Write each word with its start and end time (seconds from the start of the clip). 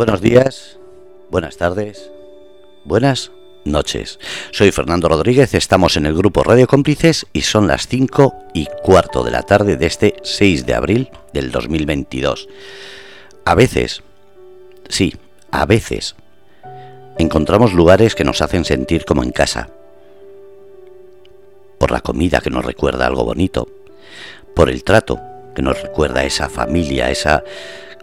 Buenos 0.00 0.22
días, 0.22 0.78
buenas 1.30 1.58
tardes, 1.58 2.10
buenas 2.86 3.32
noches. 3.66 4.18
Soy 4.50 4.72
Fernando 4.72 5.10
Rodríguez, 5.10 5.52
estamos 5.52 5.98
en 5.98 6.06
el 6.06 6.14
grupo 6.14 6.42
Radio 6.42 6.66
Cómplices 6.66 7.26
y 7.34 7.42
son 7.42 7.66
las 7.66 7.86
5 7.86 8.34
y 8.54 8.66
cuarto 8.82 9.22
de 9.22 9.30
la 9.30 9.42
tarde 9.42 9.76
de 9.76 9.84
este 9.84 10.14
6 10.22 10.64
de 10.64 10.72
abril 10.72 11.10
del 11.34 11.50
2022. 11.50 12.48
A 13.44 13.54
veces, 13.54 14.02
sí, 14.88 15.14
a 15.50 15.66
veces, 15.66 16.16
encontramos 17.18 17.74
lugares 17.74 18.14
que 18.14 18.24
nos 18.24 18.40
hacen 18.40 18.64
sentir 18.64 19.04
como 19.04 19.22
en 19.22 19.32
casa. 19.32 19.68
Por 21.76 21.90
la 21.90 22.00
comida 22.00 22.40
que 22.40 22.48
nos 22.48 22.64
recuerda 22.64 23.06
algo 23.06 23.26
bonito, 23.26 23.68
por 24.56 24.70
el 24.70 24.82
trato 24.82 25.20
que 25.54 25.60
nos 25.60 25.82
recuerda 25.82 26.24
esa 26.24 26.48
familia, 26.48 27.10
esa 27.10 27.44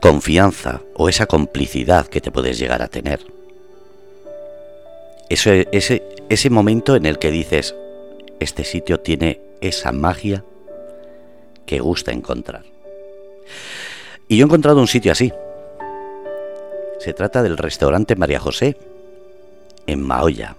confianza 0.02 0.82
o 0.96 1.10
esa 1.10 1.26
complicidad 1.26 2.08
que 2.08 2.22
te 2.22 2.32
puedes 2.32 2.58
llegar 2.60 2.82
a 2.82 2.88
tener. 2.88 3.20
Ese, 5.30 5.68
ese, 5.72 6.04
ese 6.30 6.50
momento 6.50 6.96
en 6.96 7.06
el 7.06 7.20
que 7.20 7.32
dices, 7.32 7.76
este 8.40 8.64
sitio 8.64 9.00
tiene 9.00 9.42
esa 9.62 9.92
magia 9.92 10.44
que 11.66 11.80
gusta 11.80 12.12
encontrar. 12.12 12.64
Y 14.28 14.38
yo 14.38 14.44
he 14.44 14.48
encontrado 14.48 14.80
un 14.80 14.88
sitio 14.88 15.12
así. 15.12 15.32
Se 17.00 17.14
trata 17.14 17.44
del 17.44 17.58
restaurante 17.58 18.16
María 18.16 18.40
José, 18.40 18.78
en 19.86 20.02
Maoya. 20.02 20.56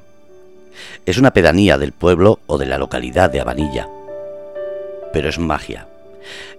Es 1.06 1.18
una 1.18 1.32
pedanía 1.32 1.78
del 1.78 1.92
pueblo 1.92 2.40
o 2.46 2.58
de 2.58 2.66
la 2.66 2.78
localidad 2.78 3.30
de 3.30 3.40
Abanilla. 3.40 3.88
Pero 5.12 5.28
es 5.28 5.38
magia. 5.38 5.88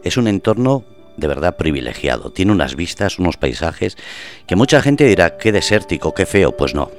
Es 0.03 0.17
un 0.17 0.27
entorno 0.27 0.83
de 1.19 1.27
verdad 1.27 1.57
privilegiado. 1.57 2.31
Tiene 2.31 2.51
unas 2.51 2.75
vistas, 2.75 3.19
unos 3.19 3.37
paisajes 3.37 3.97
que 4.47 4.55
mucha 4.55 4.81
gente 4.81 5.05
dirá, 5.05 5.37
qué 5.37 5.51
desértico, 5.51 6.13
qué 6.13 6.25
feo. 6.25 6.55
Pues 6.55 6.73
no, 6.73 6.91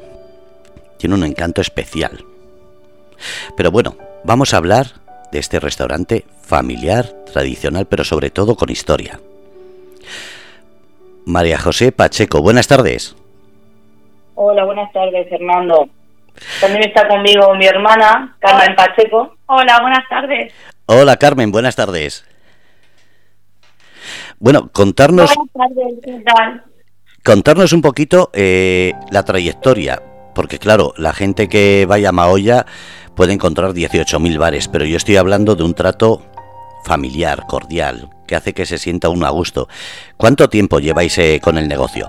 tiene 0.98 1.14
un 1.14 1.24
encanto 1.24 1.60
especial. 1.60 2.24
Pero 3.56 3.70
bueno, 3.70 3.96
vamos 4.24 4.54
a 4.54 4.58
hablar 4.58 4.86
de 5.32 5.38
este 5.38 5.60
restaurante 5.60 6.24
familiar, 6.42 7.06
tradicional, 7.32 7.86
pero 7.86 8.04
sobre 8.04 8.30
todo 8.30 8.56
con 8.56 8.70
historia. 8.70 9.20
María 11.26 11.58
José 11.58 11.92
Pacheco, 11.92 12.42
buenas 12.42 12.66
tardes. 12.66 13.14
Hola, 14.34 14.64
buenas 14.64 14.92
tardes, 14.92 15.28
Fernando. 15.28 15.88
También 16.60 16.84
está 16.84 17.06
conmigo 17.06 17.54
mi 17.54 17.66
hermana, 17.66 18.36
Carmen 18.40 18.74
Pacheco. 18.74 19.36
Hola, 19.46 19.80
buenas 19.80 20.08
tardes. 20.08 20.52
Hola, 20.86 21.16
Carmen, 21.16 21.52
buenas 21.52 21.76
tardes. 21.76 22.24
Bueno, 24.40 24.70
contarnos. 24.72 25.34
Contarnos 27.22 27.74
un 27.74 27.82
poquito 27.82 28.30
eh, 28.32 28.94
la 29.10 29.22
trayectoria, 29.22 30.02
porque 30.34 30.58
claro, 30.58 30.94
la 30.96 31.12
gente 31.12 31.48
que 31.48 31.84
vaya 31.86 32.08
a 32.08 32.12
Maoya 32.12 32.64
puede 33.14 33.34
encontrar 33.34 33.72
18.000 33.72 34.38
bares, 34.38 34.68
pero 34.68 34.86
yo 34.86 34.96
estoy 34.96 35.18
hablando 35.18 35.54
de 35.54 35.62
un 35.62 35.74
trato 35.74 36.22
familiar, 36.86 37.46
cordial, 37.46 38.08
que 38.26 38.34
hace 38.34 38.54
que 38.54 38.64
se 38.64 38.78
sienta 38.78 39.10
uno 39.10 39.26
a 39.26 39.30
gusto. 39.30 39.68
¿Cuánto 40.16 40.48
tiempo 40.48 40.80
lleváis 40.80 41.18
eh, 41.18 41.38
con 41.42 41.58
el 41.58 41.68
negocio? 41.68 42.08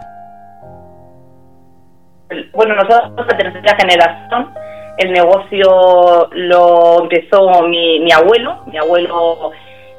Bueno, 2.54 2.76
nosotros 2.76 3.28
la 3.28 3.38
tercera 3.38 3.76
generación. 3.76 4.54
El 4.98 5.12
negocio 5.12 6.30
lo 6.32 7.02
empezó 7.04 7.64
mi, 7.64 8.00
mi 8.00 8.12
abuelo. 8.14 8.64
Mi 8.68 8.78
abuelo 8.78 9.52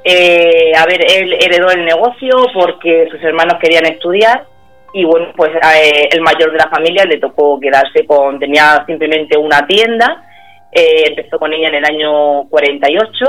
eh, 0.05 0.73
a 0.77 0.85
ver, 0.87 1.01
él 1.11 1.35
heredó 1.41 1.71
el 1.71 1.85
negocio 1.85 2.47
porque 2.55 3.09
sus 3.11 3.23
hermanos 3.23 3.59
querían 3.61 3.87
estudiar 3.87 4.45
y 4.93 5.05
bueno, 5.05 5.29
pues 5.37 5.51
eh, 5.55 6.09
el 6.11 6.21
mayor 6.21 6.53
de 6.53 6.59
la 6.59 6.69
familia 6.69 7.05
le 7.05 7.19
tocó 7.19 7.59
quedarse 7.59 8.05
con, 8.07 8.39
tenía 8.39 8.85
simplemente 8.87 9.37
una 9.39 9.67
tienda, 9.67 10.25
eh, 10.71 11.05
empezó 11.09 11.39
con 11.39 11.53
ella 11.53 11.69
en 11.69 11.77
el 11.77 11.85
año 11.85 12.49
48 12.49 13.25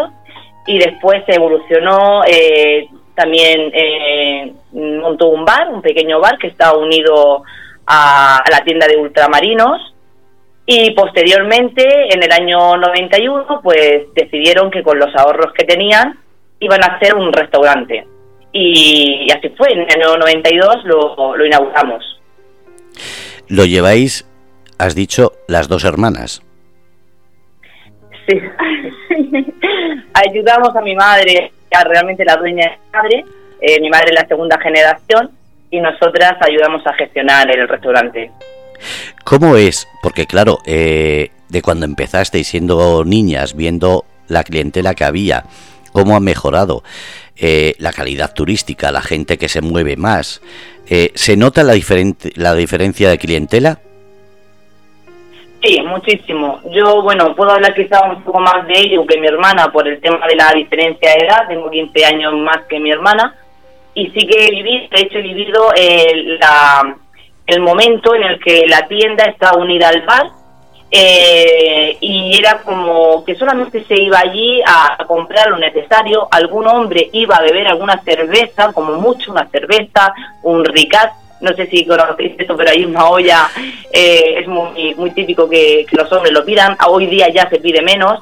y 0.68 0.80
después 0.80 1.24
se 1.26 1.36
evolucionó, 1.36 2.24
eh, 2.26 2.88
también 3.16 3.72
montó 4.74 5.28
un 5.28 5.46
bar, 5.46 5.70
un 5.70 5.82
pequeño 5.82 6.20
bar 6.20 6.38
que 6.38 6.48
está 6.48 6.76
unido 6.76 7.44
a, 7.86 8.38
a 8.38 8.52
la 8.52 8.64
tienda 8.64 8.88
de 8.88 8.98
ultramarinos 8.98 9.94
y 10.66 10.92
posteriormente, 10.92 11.84
en 12.14 12.24
el 12.24 12.32
año 12.32 12.78
91, 12.78 13.60
pues 13.62 14.14
decidieron 14.16 14.72
que 14.72 14.82
con 14.82 14.98
los 14.98 15.14
ahorros 15.16 15.52
que 15.54 15.66
tenían, 15.66 16.18
iban 16.64 16.84
a 16.84 16.96
hacer 16.96 17.16
un 17.16 17.32
restaurante. 17.32 18.06
Y, 18.52 19.28
así 19.32 19.50
fue, 19.58 19.72
en 19.72 19.80
el 19.80 20.02
año 20.02 20.18
92 20.18 20.84
lo, 20.86 21.36
lo 21.36 21.46
inauguramos. 21.46 22.22
Lo 23.48 23.66
lleváis, 23.66 24.28
has 24.78 24.96
dicho, 24.96 25.34
las 25.48 25.68
dos 25.68 25.84
hermanas. 25.84 26.42
Sí. 28.28 28.40
Ayudamos 30.14 30.76
a 30.76 30.82
mi 30.82 30.96
madre, 30.96 31.52
a 31.72 31.84
realmente 31.84 32.24
la 32.24 32.38
dueña 32.38 32.66
de 32.66 32.78
mi 32.78 32.92
madre, 32.94 33.26
eh, 33.62 33.82
mi 33.82 33.90
madre 33.90 34.08
es 34.12 34.22
la 34.22 34.28
segunda 34.28 34.60
generación, 34.60 35.32
y 35.70 35.80
nosotras 35.82 36.36
ayudamos 36.42 36.86
a 36.86 36.94
gestionar 36.94 37.50
el 37.50 37.68
restaurante. 37.68 38.32
¿Cómo 39.24 39.56
es? 39.56 39.88
Porque 40.02 40.28
claro, 40.28 40.60
eh, 40.66 41.32
de 41.50 41.62
cuando 41.62 41.86
empezasteis 41.86 42.48
siendo 42.48 43.04
niñas, 43.04 43.56
viendo 43.56 44.06
la 44.28 44.44
clientela 44.44 44.94
que 44.94 45.04
había, 45.04 45.46
cómo 45.94 46.16
ha 46.16 46.20
mejorado 46.20 46.84
eh, 47.38 47.76
la 47.78 47.94
calidad 47.94 48.34
turística, 48.34 48.92
la 48.92 49.02
gente 49.02 49.38
que 49.38 49.48
se 49.48 49.62
mueve 49.62 49.96
más. 49.96 50.42
Eh, 50.90 51.12
¿Se 51.16 51.38
nota 51.38 51.64
la, 51.64 51.74
la 52.36 52.56
diferencia 52.56 53.10
de 53.10 53.18
clientela? 53.18 53.80
Sí, 55.64 55.80
muchísimo. 55.82 56.60
Yo, 56.72 57.02
bueno, 57.02 57.34
puedo 57.36 57.52
hablar 57.52 57.74
quizá 57.74 58.04
un 58.04 58.22
poco 58.24 58.42
más 58.42 58.68
de 58.68 58.74
ello 58.78 59.06
que 59.06 59.20
mi 59.20 59.28
hermana 59.28 59.72
por 59.72 59.88
el 59.88 60.02
tema 60.02 60.28
de 60.28 60.36
la 60.36 60.52
diferencia 60.52 61.12
de 61.12 61.26
edad. 61.26 61.48
Tengo 61.48 61.72
15 61.72 62.06
años 62.06 62.34
más 62.34 62.66
que 62.68 62.80
mi 62.82 62.92
hermana. 62.92 63.34
Y 63.96 64.08
sí 64.08 64.28
que 64.28 64.48
he 64.48 64.52
vivido, 64.52 64.88
de 64.92 65.02
hecho 65.02 65.20
he 65.20 65.22
vivido 65.22 65.74
el, 65.76 66.38
la, 66.40 66.98
el 67.48 67.62
momento 67.62 68.14
en 68.14 68.24
el 68.24 68.40
que 68.40 68.66
la 68.68 68.88
tienda 68.88 69.24
está 69.26 69.54
unida 69.56 69.90
al 69.90 70.02
bar 70.02 70.43
eh, 70.96 71.98
y 72.02 72.38
era 72.38 72.60
como 72.60 73.26
que 73.26 73.34
solamente 73.34 73.84
se 73.86 74.00
iba 74.00 74.20
allí 74.20 74.62
a, 74.64 75.04
comprar 75.08 75.50
lo 75.50 75.58
necesario, 75.58 76.28
algún 76.30 76.68
hombre 76.68 77.10
iba 77.14 77.36
a 77.36 77.42
beber 77.42 77.68
alguna 77.68 78.00
cerveza, 78.04 78.72
como 78.72 78.94
mucho 78.98 79.32
una 79.32 79.50
cerveza, 79.50 80.14
un 80.44 80.64
ricat, 80.64 81.12
no 81.42 81.52
sé 81.56 81.66
si 81.66 81.84
conocéis 81.88 82.36
esto, 82.38 82.56
pero 82.56 82.70
hay 82.70 82.86
una 82.86 83.10
olla, 83.10 83.50
eh, 83.92 84.36
es 84.38 84.48
muy, 84.48 84.94
muy 84.94 85.10
típico 85.10 85.50
que, 85.50 85.88
los 85.94 86.12
hombres 86.12 86.32
lo 86.32 86.46
pidan, 86.46 86.78
hoy 86.88 87.08
día 87.08 87.28
ya 87.30 87.50
se 87.50 87.58
pide 87.58 87.82
menos, 87.82 88.22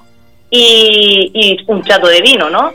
y, 0.49 1.57
un 1.67 1.83
chato 1.83 2.07
de 2.07 2.21
vino, 2.21 2.49
¿no? 2.49 2.71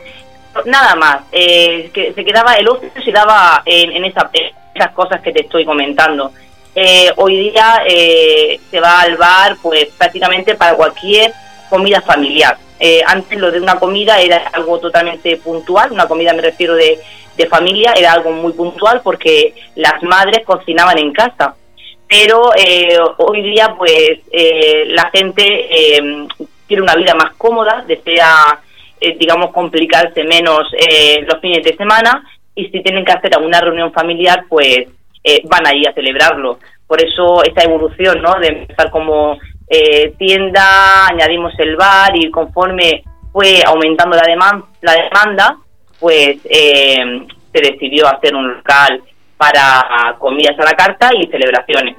Nada 0.65 0.95
más, 0.95 1.21
eh, 1.31 1.89
que 1.91 2.13
se 2.13 2.23
quedaba, 2.23 2.53
el 2.53 2.67
ocio 2.67 2.91
se 3.03 3.11
daba 3.11 3.63
en, 3.65 3.93
en 3.93 4.05
esas 4.05 4.91
cosas 4.93 5.21
que 5.21 5.31
te 5.31 5.41
estoy 5.41 5.65
comentando. 5.65 6.31
Eh, 6.79 7.11
hoy 7.15 7.49
día 7.49 7.81
eh, 7.87 8.59
se 8.69 8.79
va 8.79 9.01
al 9.01 9.17
bar 9.17 9.57
pues 9.63 9.87
prácticamente 9.97 10.53
para 10.53 10.75
cualquier 10.75 11.33
comida 11.71 12.01
familiar. 12.01 12.55
Eh, 12.79 13.01
antes 13.03 13.39
lo 13.39 13.49
de 13.49 13.59
una 13.59 13.79
comida 13.79 14.21
era 14.21 14.49
algo 14.53 14.77
totalmente 14.79 15.37
puntual, 15.37 15.91
una 15.91 16.07
comida 16.07 16.33
me 16.33 16.43
refiero 16.43 16.75
de, 16.75 16.99
familia, 17.49 17.93
era 17.93 18.13
algo 18.13 18.31
muy 18.31 18.53
puntual 18.53 19.01
porque 19.03 19.55
las 19.75 20.03
madres 20.03 20.45
cocinaban 20.45 20.99
en 20.99 21.13
casa. 21.13 21.55
Pero 22.07 22.51
hoy 23.17 23.41
día 23.41 23.73
pues 23.75 24.19
la 24.87 25.09
gente 25.11 25.69
quiere 26.67 26.83
una 26.83 26.95
vida 26.95 27.15
más 27.15 27.33
cómoda, 27.37 27.83
desea 27.87 28.59
digamos 29.17 29.51
complicarse 29.51 30.23
menos 30.23 30.71
los 31.27 31.41
fines 31.41 31.63
de 31.63 31.75
semana 31.75 32.23
y 32.55 32.69
si 32.69 32.81
tienen 32.81 33.05
que 33.05 33.11
hacer 33.11 33.35
alguna 33.35 33.61
reunión 33.61 33.91
familiar 33.91 34.45
pues 34.49 34.87
eh, 35.29 35.41
van 35.43 35.67
ahí 35.67 35.85
a 35.85 35.91
celebrarlo. 35.91 36.57
Por 36.87 37.03
eso 37.03 37.43
esta 37.43 37.63
evolución, 37.63 38.21
¿no? 38.21 38.39
De 38.39 38.47
empezar 38.47 38.89
como 38.89 39.37
eh, 39.67 40.13
tienda, 40.17 41.07
añadimos 41.07 41.53
el 41.59 41.75
bar 41.75 42.15
y 42.15 42.31
conforme 42.31 43.03
fue 43.31 43.61
aumentando 43.65 44.15
la, 44.15 44.23
demanda, 44.25 44.65
la 44.81 44.93
demanda, 44.93 45.57
pues 45.99 46.37
eh, 46.45 47.27
se 47.53 47.61
decidió 47.61 48.07
hacer 48.07 48.33
un 48.33 48.55
local 48.55 49.03
para 49.35 50.15
comidas 50.17 50.57
a 50.59 50.63
la 50.63 50.73
carta 50.73 51.11
y 51.13 51.27
celebraciones. 51.27 51.95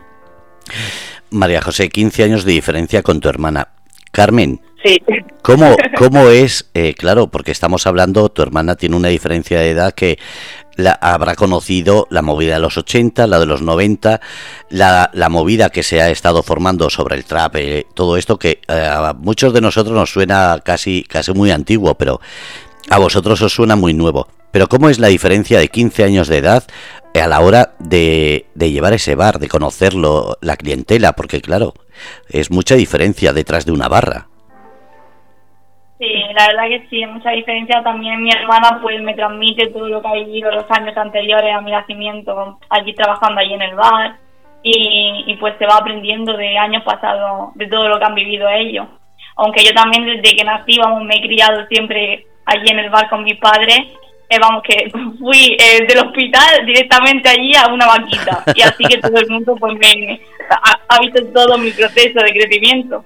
María 1.31 1.61
José, 1.61 1.88
15 1.88 2.25
años 2.25 2.44
de 2.44 2.52
diferencia 2.52 3.02
con 3.02 3.20
tu 3.20 3.29
hermana. 3.29 3.69
Carmen, 4.11 4.61
sí. 4.84 5.00
¿cómo, 5.42 5.76
cómo 5.96 6.28
es? 6.28 6.70
claro, 6.96 7.28
porque 7.28 7.52
estamos 7.52 7.86
hablando, 7.86 8.28
tu 8.28 8.42
hermana 8.42 8.76
tiene 8.76 8.96
una 8.96 9.08
diferencia 9.08 9.60
de 9.60 9.70
edad 9.70 9.92
que 9.94 10.19
la, 10.78 10.92
habrá 10.92 11.34
conocido 11.34 12.06
la 12.08 12.22
movida 12.22 12.54
de 12.54 12.60
los 12.60 12.78
80, 12.78 13.26
la 13.26 13.40
de 13.40 13.46
los 13.46 13.62
90, 13.62 14.20
la, 14.70 15.10
la 15.12 15.28
movida 15.28 15.70
que 15.70 15.82
se 15.82 16.00
ha 16.00 16.08
estado 16.08 16.42
formando 16.42 16.88
sobre 16.88 17.16
el 17.16 17.25
trap, 17.25 17.56
eh, 17.56 17.86
todo 17.94 18.16
esto 18.16 18.38
que 18.38 18.60
eh, 18.69 18.88
a 18.88 19.12
muchos 19.12 19.52
de 19.52 19.60
nosotros 19.60 19.94
nos 19.94 20.12
suena 20.12 20.60
casi, 20.64 21.02
casi 21.02 21.32
muy 21.32 21.50
antiguo, 21.50 21.96
pero 21.96 22.20
a 22.88 22.98
vosotros 22.98 23.42
os 23.42 23.52
suena 23.52 23.76
muy 23.76 23.92
nuevo. 23.92 24.28
Pero 24.52 24.69
¿cómo 24.69 24.88
es 24.88 24.98
la 24.98 25.08
diferencia 25.08 25.58
de 25.58 25.69
15 25.69 26.04
años 26.04 26.28
de 26.28 26.38
edad 26.38 26.64
a 27.12 27.26
la 27.26 27.40
hora 27.40 27.75
de, 27.80 28.46
de 28.54 28.70
llevar 28.70 28.92
ese 28.94 29.16
bar, 29.16 29.40
de 29.40 29.48
conocerlo, 29.48 30.38
la 30.40 30.56
clientela? 30.56 31.12
Porque 31.14 31.42
claro, 31.42 31.75
es 32.28 32.50
mucha 32.52 32.76
diferencia 32.76 33.32
detrás 33.32 33.66
de 33.66 33.72
una 33.72 33.88
barra. 33.88 34.28
Sí, 35.99 36.15
la 36.39 36.47
verdad 36.47 36.69
que 36.69 36.87
sí, 36.89 37.05
mucha 37.06 37.31
diferencia. 37.31 37.83
También 37.83 38.23
mi 38.23 38.31
hermana 38.31 38.79
pues 38.81 39.00
me 39.03 39.15
transmite 39.15 39.67
todo 39.69 39.89
lo 39.89 40.00
que 40.00 40.09
ha 40.09 40.15
vivido 40.15 40.50
los 40.53 40.71
años 40.71 40.97
anteriores 40.97 41.55
a 41.55 41.61
mi 41.61 41.73
nacimiento, 41.73 42.59
allí 42.71 42.95
trabajando 42.95 43.41
allí 43.41 43.55
en 43.55 43.62
el 43.62 43.75
bar. 43.75 44.17
Y, 44.62 45.25
y 45.27 45.37
pues 45.37 45.55
se 45.59 45.67
va 45.67 45.77
aprendiendo 45.77 46.37
de 46.37 46.59
años 46.59 46.83
pasados, 46.83 47.55
de 47.55 47.69
todo 47.69 47.89
lo 47.89 47.99
que 47.99 48.05
han 48.05 48.15
vivido 48.15 48.49
ellos. 48.49 48.87
Aunque 49.37 49.65
yo 49.65 49.73
también 49.73 50.05
desde 50.05 50.37
que 50.37 50.45
nací, 50.45 50.79
vamos, 50.79 51.05
me 51.05 51.15
he 51.15 51.23
criado 51.23 51.65
siempre 51.67 52.27
allí 52.45 52.69
en 52.71 52.79
el 52.81 52.91
bar 52.91 53.09
con 53.09 53.23
mis 53.23 53.39
padres 53.39 53.87
eh, 54.30 54.38
vamos, 54.38 54.62
que 54.62 54.90
fui 55.19 55.56
eh, 55.58 55.86
del 55.86 55.98
hospital 56.06 56.66
directamente 56.66 57.30
allí 57.30 57.52
a 57.56 57.72
una 57.72 57.86
vaquita. 57.86 58.44
Y 58.54 58.60
así 58.60 58.84
que 58.84 58.98
todo 58.98 59.16
el 59.16 59.28
mundo 59.28 59.56
pues 59.58 59.75
me 59.78 60.20
ha, 60.50 61.00
visto 61.00 61.25
todo 61.32 61.56
mi 61.56 61.70
proceso 61.70 62.20
de 62.20 62.32
crecimiento. 62.32 63.04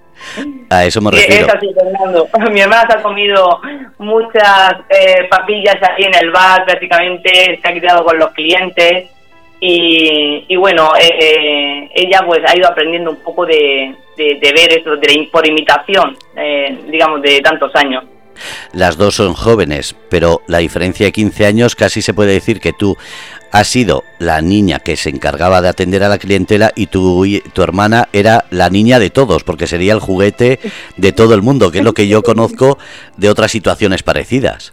A 0.69 0.85
eso 0.85 1.01
me 1.01 1.13
refiero. 1.13 1.47
Es 1.47 1.55
así, 1.55 1.69
Fernando. 1.75 2.29
Mi 2.51 2.61
hermana 2.61 2.89
se 2.89 2.99
ha 2.99 3.03
comido 3.03 3.61
muchas 3.99 4.75
eh, 4.89 5.29
papillas 5.31 5.77
ahí 5.83 6.05
en 6.05 6.15
el 6.15 6.31
bar, 6.33 6.65
prácticamente 6.65 7.61
se 7.61 7.69
ha 7.69 7.73
criado 7.73 8.05
con 8.05 8.19
los 8.19 8.31
clientes. 8.33 9.09
Y, 9.61 10.45
y 10.49 10.57
bueno, 10.57 10.91
eh, 11.01 11.89
ella 11.95 12.23
pues 12.27 12.41
ha 12.49 12.57
ido 12.57 12.69
aprendiendo 12.69 13.13
un 13.13 13.23
poco 13.23 13.47
de, 13.47 13.95
de, 14.17 14.53
ver 14.53 14.77
eso 14.77 14.97
de, 14.97 15.29
por 15.31 15.47
imitación, 15.47 16.17
digamos, 16.89 17.23
de 17.23 17.41
tantos 17.41 17.71
años. 17.77 18.03
Las 18.73 18.97
dos 18.97 19.17
son 19.17 19.35
jóvenes, 19.35 19.95
pero 20.09 20.43
la 20.47 20.59
diferencia 20.59 21.07
de 21.07 21.13
15 21.13 21.47
años 21.47 21.75
casi 21.75 22.03
se 22.03 22.15
puede 22.15 22.33
decir 22.33 22.61
que 22.61 22.73
tú 22.73 22.97
has 23.53 23.69
sido 23.69 24.03
la 24.19 24.41
niña 24.41 24.79
que 24.79 24.97
se 24.97 25.11
encargaba 25.11 25.61
de 25.61 25.69
atender 25.69 26.03
a 26.03 26.09
la 26.09 26.19
clientela 26.19 26.73
y 26.75 26.87
tu, 26.87 27.27
tu 27.53 27.63
hermana 27.63 28.09
era 28.13 28.47
la 28.51 28.71
niña 28.71 28.99
de 28.99 29.11
todos, 29.11 29.45
porque 29.45 29.67
sería 29.67 29.93
el 29.93 30.01
juguete 30.01 30.59
de 30.97 31.13
todo 31.13 31.35
el 31.35 31.43
mundo, 31.43 31.71
que 31.71 31.79
es 31.79 31.85
lo 31.85 31.93
que 31.93 32.09
yo 32.09 32.23
conozco 32.23 32.79
de 33.17 33.29
otras 33.29 33.51
situaciones 33.51 34.03
parecidas. 34.03 34.73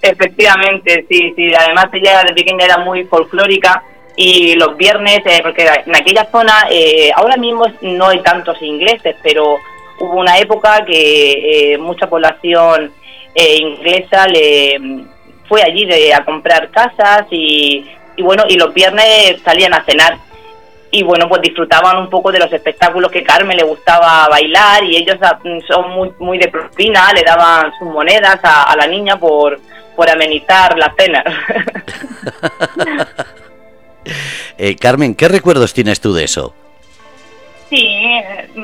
Efectivamente, 0.00 1.06
sí, 1.08 1.32
sí. 1.36 1.52
Además 1.56 1.86
ella 1.92 2.22
de 2.26 2.34
pequeña 2.34 2.64
era 2.64 2.78
muy 2.78 3.04
folclórica 3.04 3.82
y 4.16 4.54
los 4.54 4.76
viernes, 4.76 5.20
eh, 5.24 5.40
porque 5.42 5.66
en 5.86 5.96
aquella 5.96 6.26
zona 6.30 6.66
eh, 6.70 7.10
ahora 7.14 7.36
mismo 7.36 7.66
no 7.82 8.08
hay 8.08 8.20
tantos 8.22 8.60
ingleses, 8.60 9.16
pero 9.22 9.56
hubo 10.00 10.20
una 10.20 10.38
época 10.38 10.84
que 10.84 11.74
eh, 11.74 11.78
mucha 11.78 12.08
población 12.08 12.92
eh, 13.34 13.56
inglesa 13.56 14.26
le 14.26 15.04
fue 15.48 15.62
allí 15.62 15.84
de, 15.84 16.14
a 16.14 16.24
comprar 16.24 16.70
casas 16.70 17.26
y, 17.30 17.86
bueno 18.18 18.44
y 18.48 18.56
los 18.56 18.72
viernes 18.72 19.40
salían 19.44 19.74
a 19.74 19.84
cenar. 19.84 20.18
Y 20.90 21.02
bueno 21.02 21.28
pues 21.28 21.40
disfrutaban 21.40 21.96
un 21.96 22.10
poco 22.10 22.30
de 22.30 22.38
los 22.38 22.52
espectáculos 22.52 23.10
que 23.10 23.22
Carmen 23.22 23.56
le 23.56 23.62
gustaba 23.62 24.28
bailar 24.28 24.84
y 24.84 24.96
ellos 24.96 25.16
ah, 25.22 25.38
son 25.66 25.90
muy 25.90 26.12
muy 26.18 26.38
de 26.38 26.48
propina 26.48 27.12
le 27.14 27.22
daban 27.22 27.72
sus 27.78 27.88
monedas 27.88 28.38
a, 28.42 28.74
la 28.76 28.86
niña 28.86 29.18
por 29.18 29.58
por 29.96 30.08
amenizar 30.08 30.78
la 30.78 30.94
cena. 30.96 31.24
Eh, 34.58 34.74
Carmen 34.76 35.14
qué 35.14 35.28
recuerdos 35.28 35.72
tienes 35.72 36.00
tú 36.00 36.12
de 36.12 36.24
eso 36.24 36.54
Sí, 37.72 37.88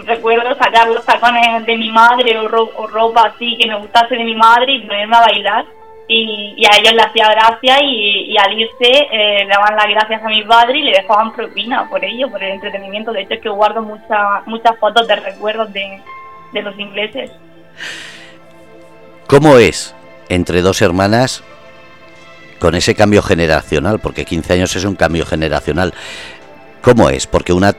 recuerdo 0.04 0.54
sacar 0.56 0.86
los 0.88 1.02
tacones 1.02 1.64
de 1.64 1.78
mi 1.78 1.90
madre 1.90 2.38
o, 2.38 2.46
ropa 2.88 3.32
así 3.34 3.56
que 3.56 3.66
me 3.66 3.78
gustase 3.78 4.16
de 4.16 4.24
mi 4.24 4.34
madre 4.34 4.74
y 4.74 4.86
ponerme 4.86 5.16
a 5.16 5.20
bailar. 5.20 5.64
Y, 6.06 6.62
a 6.70 6.76
ellos 6.76 6.92
les 6.92 7.06
hacía 7.06 7.30
gracia 7.30 7.78
y, 7.82 8.36
al 8.36 8.52
irse 8.52 9.08
eh, 9.10 9.46
daban 9.48 9.76
las 9.76 9.88
gracias 9.88 10.22
a 10.22 10.28
mi 10.28 10.42
padre 10.42 10.80
y 10.80 10.82
le 10.82 10.90
dejaban 10.90 11.32
propina 11.32 11.88
por 11.88 12.04
ello, 12.04 12.30
por 12.30 12.44
el 12.44 12.52
entretenimiento. 12.52 13.10
De 13.10 13.22
hecho 13.22 13.32
es 13.32 13.40
que 13.40 13.48
guardo 13.48 13.80
muchas 13.80 14.46
muchas 14.46 14.78
fotos 14.78 15.08
de 15.08 15.16
recuerdos 15.16 15.72
de, 15.72 16.02
de 16.52 16.62
los 16.62 16.78
ingleses. 16.78 17.30
¿Cómo 19.26 19.56
es 19.56 19.94
entre 20.28 20.60
dos 20.60 20.82
hermanas 20.82 21.42
con 22.58 22.74
ese 22.74 22.94
cambio 22.94 23.22
generacional? 23.22 24.00
Porque 24.00 24.26
15 24.26 24.52
años 24.52 24.76
es 24.76 24.84
un 24.84 24.96
cambio 24.96 25.24
generacional. 25.24 25.94
¿Cómo 26.82 27.08
es? 27.08 27.26
Porque 27.26 27.54
una 27.54 27.74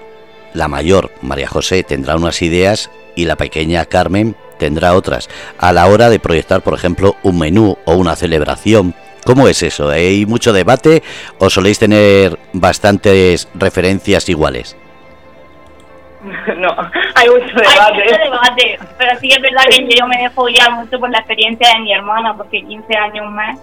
la 0.53 0.67
mayor, 0.67 1.11
María 1.21 1.47
José, 1.47 1.83
tendrá 1.83 2.15
unas 2.15 2.41
ideas 2.41 2.89
y 3.15 3.25
la 3.25 3.35
pequeña 3.35 3.85
Carmen 3.85 4.35
tendrá 4.57 4.93
otras. 4.93 5.29
A 5.57 5.73
la 5.73 5.87
hora 5.87 6.09
de 6.09 6.19
proyectar, 6.19 6.61
por 6.61 6.73
ejemplo, 6.73 7.15
un 7.23 7.39
menú 7.39 7.77
o 7.85 7.93
una 7.95 8.15
celebración, 8.15 8.93
¿cómo 9.25 9.47
es 9.47 9.63
eso? 9.63 9.89
¿Hay 9.89 10.25
mucho 10.25 10.53
debate 10.53 11.03
o 11.39 11.49
soléis 11.49 11.79
tener 11.79 12.37
bastantes 12.53 13.47
referencias 13.55 14.29
iguales? 14.29 14.77
No, 16.57 16.75
hay 17.15 17.29
mucho 17.29 17.55
debate. 17.55 18.03
Hay 18.03 18.09
mucho 18.09 18.23
debate, 18.23 18.79
pero 18.97 19.19
sí 19.19 19.29
es 19.31 19.41
verdad 19.41 19.63
que 19.69 19.95
yo 19.97 20.05
me 20.05 20.17
dejo 20.17 20.43
guiar 20.45 20.71
mucho 20.73 20.99
por 20.99 21.09
la 21.09 21.19
experiencia 21.19 21.69
de 21.73 21.79
mi 21.79 21.93
hermana, 21.93 22.35
porque 22.35 22.61
15 22.61 22.93
años 22.97 23.31
más, 23.31 23.57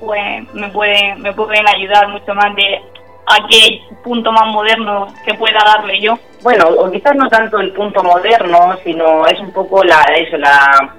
pues 0.00 0.54
me 0.54 0.68
pueden, 0.70 1.22
me 1.22 1.32
pueden 1.32 1.68
ayudar 1.68 2.08
mucho 2.08 2.34
más 2.34 2.54
de 2.56 2.80
a 3.26 3.46
qué 3.48 3.82
punto 4.02 4.32
más 4.32 4.46
moderno 4.46 5.08
que 5.24 5.34
pueda 5.34 5.60
darle 5.64 6.00
yo. 6.00 6.18
Bueno, 6.42 6.66
o 6.68 6.90
quizás 6.90 7.14
no 7.14 7.28
tanto 7.28 7.58
el 7.58 7.72
punto 7.72 8.02
moderno, 8.02 8.76
sino 8.82 9.26
es 9.26 9.38
un 9.40 9.52
poco 9.52 9.84
la 9.84 10.02
eso, 10.16 10.36
la 10.36 10.94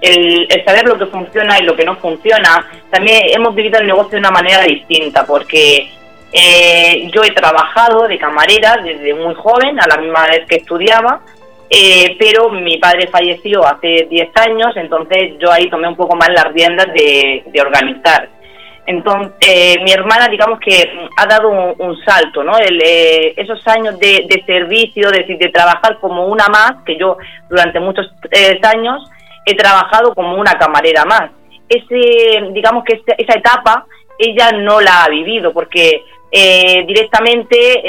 el, 0.00 0.48
saber 0.64 0.86
lo 0.86 0.98
que 0.98 1.06
funciona 1.06 1.58
y 1.58 1.64
lo 1.64 1.76
que 1.76 1.84
no 1.84 1.96
funciona. 1.96 2.66
También 2.90 3.22
hemos 3.34 3.54
vivido 3.54 3.78
el 3.78 3.86
negocio 3.86 4.12
de 4.12 4.18
una 4.18 4.30
manera 4.30 4.62
distinta, 4.62 5.24
porque 5.24 5.90
eh, 6.32 7.10
yo 7.12 7.22
he 7.22 7.30
trabajado 7.32 8.06
de 8.08 8.18
camarera 8.18 8.78
desde 8.82 9.14
muy 9.14 9.34
joven, 9.34 9.78
a 9.80 9.86
la 9.86 9.96
misma 9.98 10.26
vez 10.26 10.46
que 10.46 10.56
estudiaba, 10.56 11.20
eh, 11.68 12.16
pero 12.18 12.50
mi 12.50 12.78
padre 12.78 13.06
falleció 13.08 13.64
hace 13.64 14.06
10 14.10 14.36
años, 14.36 14.76
entonces 14.76 15.34
yo 15.38 15.52
ahí 15.52 15.70
tomé 15.70 15.88
un 15.88 15.96
poco 15.96 16.16
más 16.16 16.28
las 16.30 16.52
riendas 16.52 16.86
de, 16.92 17.44
de 17.46 17.60
organizar. 17.60 18.28
Entonces, 18.90 19.32
eh, 19.40 19.80
mi 19.84 19.92
hermana, 19.92 20.26
digamos 20.26 20.58
que 20.58 21.08
ha 21.16 21.24
dado 21.24 21.48
un, 21.48 21.96
salto, 22.04 22.42
¿no? 22.42 22.58
Eh, 22.58 23.34
esos 23.36 23.64
años 23.68 23.96
de, 24.00 24.42
servicio, 24.44 25.12
de, 25.12 25.36
de 25.38 25.48
trabajar 25.50 26.00
como 26.00 26.26
una 26.26 26.48
más, 26.48 26.82
que 26.84 26.96
yo 26.98 27.16
durante 27.48 27.78
muchos 27.78 28.10
eh, 28.32 28.58
años 28.64 29.08
he 29.46 29.54
trabajado 29.54 30.12
como 30.12 30.34
una 30.34 30.58
camarera 30.58 31.04
más. 31.04 31.30
Ese, 31.68 32.50
digamos 32.50 32.82
que 32.82 33.00
esa 33.16 33.38
etapa 33.38 33.86
ella 34.18 34.50
no 34.50 34.80
la 34.80 35.04
ha 35.04 35.08
vivido 35.08 35.52
porque 35.52 36.02
directamente 36.32 37.82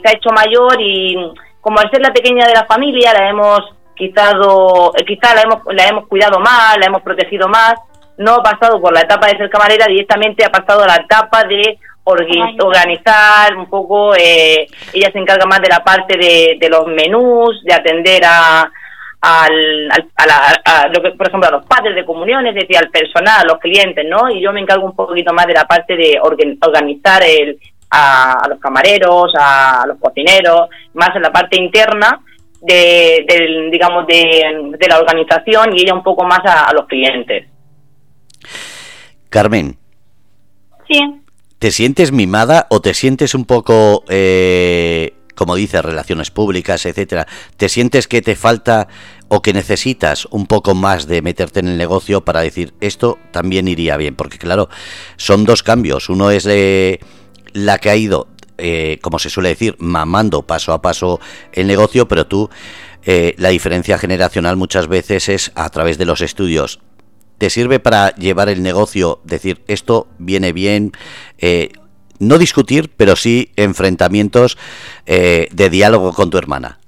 se 0.00 0.08
ha 0.08 0.12
hecho 0.12 0.30
mayor 0.30 0.80
y 0.80 1.16
como 1.60 1.80
al 1.80 1.90
ser 1.90 2.00
la 2.02 2.12
pequeña 2.12 2.46
de 2.46 2.54
la 2.54 2.66
familia 2.66 3.12
la 3.12 3.28
hemos 3.28 3.60
quitado, 3.96 4.92
quizá 5.06 5.34
la 5.34 5.42
hemos, 5.42 5.60
la 5.72 5.88
hemos 5.88 6.06
cuidado 6.06 6.38
más, 6.38 6.78
la 6.78 6.86
hemos 6.86 7.02
protegido 7.02 7.48
más 7.48 7.74
no 8.18 8.34
ha 8.34 8.42
pasado 8.42 8.80
por 8.80 8.92
la 8.92 9.00
etapa 9.00 9.28
de 9.28 9.36
ser 9.36 9.50
camarera, 9.50 9.86
directamente 9.86 10.44
ha 10.44 10.50
pasado 10.50 10.82
a 10.82 10.86
la 10.86 10.96
etapa 10.96 11.44
de 11.44 11.78
organizar 12.06 13.56
un 13.56 13.68
poco, 13.68 14.14
eh, 14.14 14.68
ella 14.92 15.10
se 15.10 15.18
encarga 15.18 15.44
más 15.46 15.60
de 15.60 15.68
la 15.68 15.82
parte 15.82 16.16
de, 16.16 16.68
los 16.68 16.86
menús, 16.86 17.62
de 17.64 17.74
atender 17.74 18.22
a, 18.24 18.70
al, 19.20 19.88
a, 20.64 20.88
lo 20.88 21.02
que, 21.02 21.10
por 21.12 21.26
ejemplo, 21.26 21.48
a 21.48 21.52
los 21.52 21.66
padres 21.66 21.96
de 21.96 22.04
comuniones, 22.04 22.54
es 22.54 22.62
decir, 22.62 22.78
al 22.78 22.90
personal, 22.90 23.40
a 23.40 23.52
los 23.52 23.58
clientes, 23.58 24.06
¿no? 24.08 24.30
Y 24.30 24.40
yo 24.40 24.52
me 24.52 24.60
encargo 24.60 24.86
un 24.86 24.94
poquito 24.94 25.32
más 25.34 25.46
de 25.46 25.54
la 25.54 25.66
parte 25.66 25.96
de 25.96 26.18
organizar 26.20 27.22
el, 27.24 27.58
a, 27.90 28.46
los 28.48 28.60
camareros, 28.60 29.32
a, 29.36 29.84
los 29.88 29.98
cocineros, 29.98 30.68
más 30.94 31.14
en 31.16 31.22
la 31.22 31.32
parte 31.32 31.60
interna 31.60 32.20
de, 32.60 33.68
digamos, 33.72 34.06
de, 34.06 34.76
de 34.78 34.88
la 34.88 35.00
organización 35.00 35.76
y 35.76 35.82
ella 35.82 35.94
un 35.94 36.04
poco 36.04 36.24
más 36.24 36.40
a 36.44 36.72
los 36.72 36.86
clientes. 36.86 37.55
Carmen. 39.30 39.78
Sí. 40.88 41.00
¿Te 41.58 41.70
sientes 41.70 42.12
mimada 42.12 42.66
o 42.70 42.80
te 42.80 42.92
sientes 42.92 43.34
un 43.34 43.46
poco, 43.46 44.04
eh, 44.08 45.14
como 45.34 45.54
dices, 45.54 45.82
relaciones 45.82 46.30
públicas, 46.30 46.84
etcétera? 46.84 47.26
¿Te 47.56 47.68
sientes 47.68 48.08
que 48.08 48.20
te 48.20 48.36
falta 48.36 48.88
o 49.28 49.40
que 49.40 49.54
necesitas 49.54 50.26
un 50.30 50.46
poco 50.46 50.74
más 50.74 51.06
de 51.06 51.22
meterte 51.22 51.60
en 51.60 51.68
el 51.68 51.78
negocio 51.78 52.24
para 52.24 52.40
decir 52.40 52.74
esto 52.80 53.18
también 53.30 53.68
iría 53.68 53.96
bien? 53.96 54.16
Porque 54.16 54.36
claro, 54.36 54.68
son 55.16 55.44
dos 55.44 55.62
cambios. 55.62 56.10
Uno 56.10 56.30
es 56.30 56.44
de 56.44 57.00
la 57.54 57.78
que 57.78 57.88
ha 57.88 57.96
ido, 57.96 58.28
eh, 58.58 58.98
como 59.00 59.18
se 59.18 59.30
suele 59.30 59.48
decir, 59.48 59.76
mamando 59.78 60.46
paso 60.46 60.74
a 60.74 60.82
paso 60.82 61.20
el 61.52 61.66
negocio, 61.66 62.06
pero 62.06 62.26
tú 62.26 62.50
eh, 63.06 63.34
la 63.38 63.48
diferencia 63.48 63.96
generacional 63.98 64.56
muchas 64.56 64.88
veces 64.88 65.30
es 65.30 65.52
a 65.54 65.70
través 65.70 65.96
de 65.96 66.04
los 66.04 66.20
estudios 66.20 66.80
te 67.38 67.50
sirve 67.50 67.78
para 67.80 68.10
llevar 68.14 68.48
el 68.48 68.62
negocio, 68.62 69.20
decir 69.24 69.62
esto 69.68 70.06
viene 70.18 70.52
bien, 70.52 70.92
eh, 71.38 71.70
no 72.18 72.38
discutir, 72.38 72.90
pero 72.96 73.16
sí 73.16 73.52
enfrentamientos 73.56 74.58
eh, 75.06 75.48
de 75.52 75.70
diálogo 75.70 76.12
con 76.12 76.30
tu 76.30 76.38
hermana. 76.38 76.78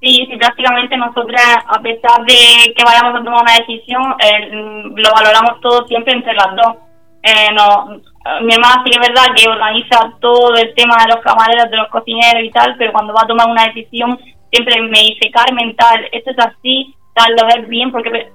Sí, 0.00 0.26
sí, 0.30 0.36
prácticamente 0.36 0.96
nosotras, 0.96 1.58
a 1.66 1.80
pesar 1.80 2.24
de 2.24 2.72
que 2.72 2.84
vayamos 2.84 3.20
a 3.20 3.24
tomar 3.24 3.42
una 3.42 3.58
decisión, 3.58 4.02
eh, 4.20 4.48
lo 4.52 5.10
valoramos 5.12 5.60
todo 5.60 5.86
siempre 5.88 6.14
entre 6.14 6.34
las 6.34 6.54
dos. 6.54 6.76
eh, 7.22 7.48
no, 7.52 8.00
mi 8.42 8.54
hermana 8.54 8.82
sí 8.84 8.90
es 8.92 9.00
verdad 9.00 9.34
que 9.34 9.48
organiza 9.48 10.12
todo 10.20 10.54
el 10.54 10.72
tema 10.74 10.96
de 11.02 11.14
los 11.14 11.24
camareros, 11.24 11.70
de 11.70 11.76
los 11.76 11.88
cocineros 11.88 12.44
y 12.44 12.50
tal, 12.50 12.76
pero 12.78 12.92
cuando 12.92 13.12
va 13.12 13.22
a 13.22 13.26
tomar 13.26 13.48
una 13.48 13.66
decisión 13.66 14.18
siempre 14.50 14.80
me 14.82 15.00
dice, 15.00 15.30
Carmen, 15.32 15.74
tal, 15.76 16.08
esto 16.12 16.30
es 16.30 16.38
así, 16.38 16.94
lo 17.36 17.46
ves 17.46 17.68
bien, 17.68 17.90
porque 17.90 18.30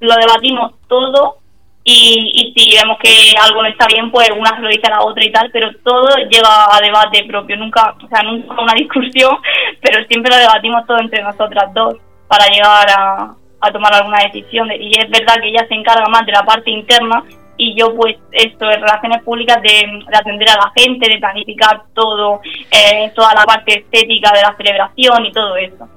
lo 0.00 0.14
debatimos 0.16 0.72
todo 0.88 1.42
y, 1.84 2.52
si 2.56 2.76
vemos 2.76 2.96
que 3.02 3.10
algo 3.40 3.62
no 3.62 3.68
está 3.68 3.86
bien, 3.86 4.10
pues 4.10 4.30
una 4.30 4.54
se 4.54 4.62
lo 4.62 4.68
dice 4.68 4.86
a 4.86 4.96
la 4.96 5.02
otra 5.02 5.24
y 5.24 5.32
tal, 5.32 5.50
pero 5.50 5.68
todo 5.82 6.08
lleva 6.30 6.68
a 6.70 6.80
debate 6.80 7.24
propio, 7.24 7.56
nunca, 7.56 7.94
o 8.02 8.08
sea, 8.08 8.22
nunca 8.22 8.60
una 8.60 8.74
discusión, 8.76 9.36
pero 9.80 10.04
siempre 10.06 10.30
lo 10.30 10.38
debatimos 10.38 10.86
todo 10.86 10.98
entre 10.98 11.22
nosotras 11.22 11.72
dos 11.74 11.96
para 12.28 12.46
llegar 12.46 12.86
a, 12.96 13.36
tomar 13.72 13.94
alguna 13.94 14.18
decisión. 14.24 14.70
Y 14.72 14.90
es 14.98 15.08
verdad 15.10 15.40
que 15.40 15.48
ella 15.48 15.66
se 15.68 15.74
encarga 15.74 16.08
más 16.08 16.26
de 16.26 16.32
la 16.32 16.42
parte 16.42 16.70
interna 16.70 17.22
y 17.56 17.78
yo 17.78 17.94
pues 17.94 18.16
esto 18.32 18.66
de 18.66 18.76
relaciones 18.76 19.22
públicas 19.22 19.62
de, 19.62 20.04
atender 20.12 20.48
a 20.50 20.56
la 20.56 20.72
gente, 20.76 21.08
de 21.08 21.18
planificar 21.18 21.82
todo, 21.94 22.40
eh, 22.70 23.12
toda 23.14 23.34
la 23.34 23.44
parte 23.44 23.80
estética 23.80 24.32
de 24.32 24.42
la 24.42 24.56
celebración 24.56 25.26
y 25.26 25.32
todo 25.32 25.56
eso. 25.56 25.88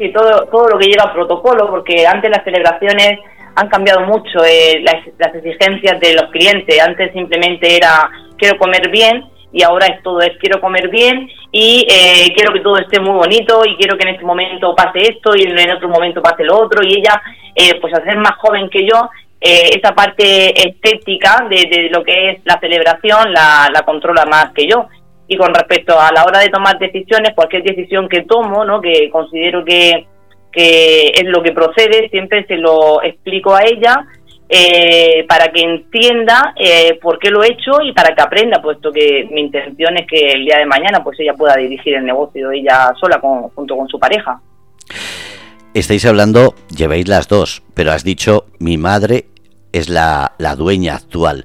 Sí, 0.00 0.10
todo, 0.14 0.46
todo 0.50 0.66
lo 0.66 0.78
que 0.78 0.86
lleva 0.86 1.12
protocolo, 1.12 1.68
porque 1.68 2.06
antes 2.06 2.30
las 2.30 2.42
celebraciones 2.42 3.18
han 3.54 3.68
cambiado 3.68 4.00
mucho 4.06 4.42
eh, 4.42 4.80
las, 4.82 5.06
las, 5.18 5.34
exigencias 5.34 6.00
de 6.00 6.14
los 6.14 6.30
clientes. 6.30 6.80
Antes 6.80 7.12
simplemente 7.12 7.76
era 7.76 8.10
quiero 8.38 8.56
comer 8.56 8.88
bien 8.88 9.22
y 9.52 9.62
ahora 9.62 9.88
es 9.88 10.02
todo 10.02 10.22
es 10.22 10.38
quiero 10.38 10.58
comer 10.58 10.88
bien 10.88 11.28
y 11.52 11.86
eh, 11.86 12.32
quiero 12.34 12.50
que 12.54 12.60
todo 12.60 12.78
esté 12.78 12.98
muy 12.98 13.12
bonito 13.12 13.62
y 13.66 13.76
quiero 13.76 13.98
que 13.98 14.08
en 14.08 14.14
este 14.14 14.24
momento 14.24 14.74
pase 14.74 15.02
esto 15.02 15.36
y 15.36 15.42
en 15.42 15.70
otro 15.70 15.90
momento 15.90 16.22
pase 16.22 16.44
lo 16.44 16.58
otro 16.58 16.82
y 16.82 16.94
ella 16.94 17.20
eh, 17.54 17.78
pues 17.78 17.92
al 17.92 18.04
ser 18.04 18.16
más 18.16 18.36
joven 18.38 18.70
que 18.70 18.86
yo 18.86 19.10
eh, 19.38 19.70
esa 19.76 19.94
parte 19.94 20.66
estética 20.66 21.46
de, 21.50 21.90
lo 21.90 22.02
que 22.04 22.30
es 22.30 22.40
la 22.44 22.58
celebración 22.58 23.34
la, 23.34 23.68
la 23.70 23.82
controla 23.82 24.24
más 24.24 24.52
que 24.52 24.66
yo 24.66 24.86
y 25.30 25.36
con 25.36 25.54
respecto 25.54 25.98
a 25.98 26.10
la 26.12 26.24
hora 26.24 26.40
de 26.40 26.48
tomar 26.48 26.76
decisiones 26.76 27.36
cualquier 27.36 27.62
decisión 27.62 28.08
que 28.08 28.22
tomo 28.22 28.64
no 28.64 28.80
que 28.80 29.08
considero 29.10 29.64
que 29.64 30.06
que 30.52 31.12
es 31.14 31.24
lo 31.24 31.40
que 31.40 31.52
procede 31.52 32.08
siempre 32.10 32.44
se 32.46 32.56
lo 32.56 33.00
explico 33.00 33.54
a 33.54 33.62
ella 33.62 34.04
eh, 34.48 35.24
para 35.28 35.52
que 35.52 35.60
entienda 35.60 36.52
eh, 36.56 36.98
por 37.00 37.20
qué 37.20 37.30
lo 37.30 37.44
he 37.44 37.52
hecho 37.52 37.80
y 37.84 37.92
para 37.92 38.12
que 38.16 38.20
aprenda, 38.20 38.60
puesto 38.60 38.90
que 38.90 39.28
mi 39.30 39.42
intención 39.42 39.96
es 39.96 40.08
que 40.08 40.32
el 40.32 40.44
día 40.44 40.58
de 40.58 40.66
mañana 40.66 41.04
pues 41.04 41.20
ella 41.20 41.34
pueda 41.34 41.54
dirigir 41.54 41.94
el 41.94 42.04
negocio 42.04 42.50
ella 42.50 42.92
sola 42.98 43.20
junto 43.20 43.76
con 43.76 43.86
su 43.86 44.00
pareja. 44.00 44.40
Estáis 45.72 46.04
hablando, 46.04 46.56
lleváis 46.76 47.06
las 47.06 47.28
dos, 47.28 47.62
pero 47.74 47.92
has 47.92 48.02
dicho 48.02 48.46
mi 48.58 48.76
madre 48.76 49.26
es 49.72 49.88
la, 49.88 50.32
la 50.38 50.56
dueña 50.56 50.96
actual. 50.96 51.44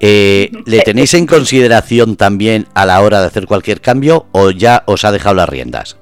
Eh, 0.00 0.50
¿Le 0.64 0.80
tenéis 0.80 1.12
en 1.12 1.26
consideración 1.26 2.16
también 2.16 2.66
a 2.74 2.86
la 2.86 3.02
hora 3.02 3.20
de 3.20 3.26
hacer 3.26 3.46
cualquier 3.46 3.82
cambio 3.82 4.26
o 4.32 4.50
ya 4.50 4.82
os 4.86 5.04
ha 5.04 5.12
dejado 5.12 5.34
las 5.34 5.48
riendas? 5.48 5.98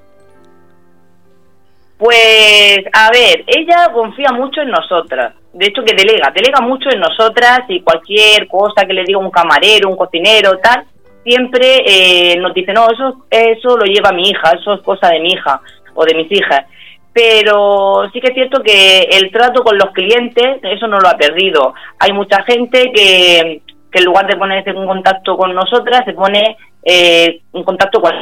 Pues, 1.99 2.78
a 2.93 3.11
ver, 3.11 3.45
ella 3.49 3.90
confía 3.93 4.31
mucho 4.31 4.61
en 4.61 4.71
nosotras. 4.71 5.35
De 5.52 5.67
hecho, 5.67 5.83
que 5.83 5.97
delega, 5.97 6.31
delega 6.33 6.61
mucho 6.61 6.88
en 6.90 7.00
nosotras 7.00 7.62
y 7.69 7.81
cualquier 7.81 8.47
cosa 8.47 8.87
que 8.87 8.93
le 8.93 9.02
diga 9.02 9.19
un 9.19 9.33
camarero, 9.33 9.88
un 9.88 9.97
cocinero, 9.97 10.59
tal, 10.59 10.85
siempre 11.25 11.83
eh, 11.85 12.37
nos 12.38 12.55
dice, 12.55 12.73
no, 12.73 12.87
eso, 12.90 13.26
eso 13.28 13.76
lo 13.76 13.85
lleva 13.85 14.12
mi 14.12 14.31
hija, 14.31 14.52
eso 14.52 14.75
es 14.75 14.81
cosa 14.83 15.09
de 15.09 15.19
mi 15.19 15.33
hija 15.33 15.61
o 15.95 16.05
de 16.05 16.14
mis 16.14 16.31
hijas. 16.31 16.67
Pero 17.12 18.09
sí 18.12 18.21
que 18.21 18.28
es 18.28 18.35
cierto 18.35 18.62
que 18.62 19.09
el 19.11 19.33
trato 19.33 19.64
con 19.64 19.76
los 19.76 19.90
clientes, 19.90 20.61
eso 20.62 20.87
no 20.87 21.00
lo 21.00 21.09
ha 21.09 21.17
perdido. 21.17 21.75
Hay 21.99 22.12
mucha 22.12 22.45
gente 22.45 22.93
que, 22.95 23.62
que 23.90 23.99
en 23.99 24.04
lugar 24.04 24.26
de 24.26 24.37
ponerse 24.37 24.71
en 24.71 24.87
contacto 24.87 25.37
con 25.37 25.54
nosotras, 25.54 26.04
se 26.04 26.12
pone 26.12 26.57
eh, 26.83 27.40
en 27.52 27.64
contacto 27.64 28.00
con 28.00 28.12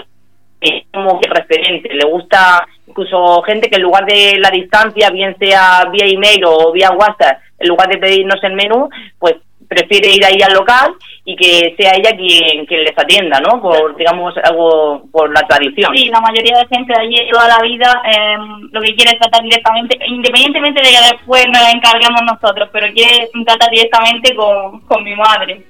como 0.92 1.20
que 1.20 1.28
referente. 1.28 1.92
Le 1.92 2.06
gusta 2.06 2.66
incluso 2.86 3.42
gente 3.42 3.68
que 3.68 3.76
en 3.76 3.82
lugar 3.82 4.06
de 4.06 4.38
la 4.38 4.50
distancia, 4.50 5.10
bien 5.10 5.36
sea 5.38 5.84
vía 5.92 6.06
email 6.06 6.44
o 6.44 6.72
vía 6.72 6.90
WhatsApp, 6.90 7.40
en 7.58 7.68
lugar 7.68 7.88
de 7.88 7.98
pedirnos 7.98 8.42
el 8.42 8.54
menú, 8.54 8.88
pues 9.18 9.36
prefiere 9.68 10.14
ir 10.14 10.24
ahí 10.24 10.40
al 10.42 10.54
local 10.54 10.94
y 11.24 11.36
que 11.36 11.74
sea 11.76 11.92
ella 11.96 12.16
quien, 12.16 12.66
quien 12.66 12.84
les 12.84 12.96
atienda, 12.96 13.40
¿no? 13.40 13.60
Por, 13.60 13.96
digamos, 13.96 14.34
algo 14.44 15.02
por 15.10 15.32
la 15.32 15.46
tradición. 15.46 15.94
Sí, 15.96 16.06
la 16.06 16.20
mayoría 16.20 16.58
de 16.58 16.76
gente 16.76 16.92
de 16.92 17.00
allí 17.00 17.30
toda 17.30 17.48
la 17.48 17.58
vida 17.62 18.02
em, 18.04 18.68
lo 18.70 18.80
que 18.80 18.94
quiere 18.94 19.12
es 19.12 19.18
tratar 19.18 19.42
directamente, 19.42 19.98
independientemente 20.06 20.82
de 20.82 20.88
que 20.88 21.14
después 21.14 21.46
nos 21.48 21.74
encarguemos 21.74 22.22
nosotros, 22.22 22.68
pero 22.72 22.92
quiere 22.92 23.28
tratar 23.44 23.70
directamente 23.70 24.34
con, 24.34 24.80
con 24.80 25.02
mi 25.02 25.14
madre. 25.14 25.62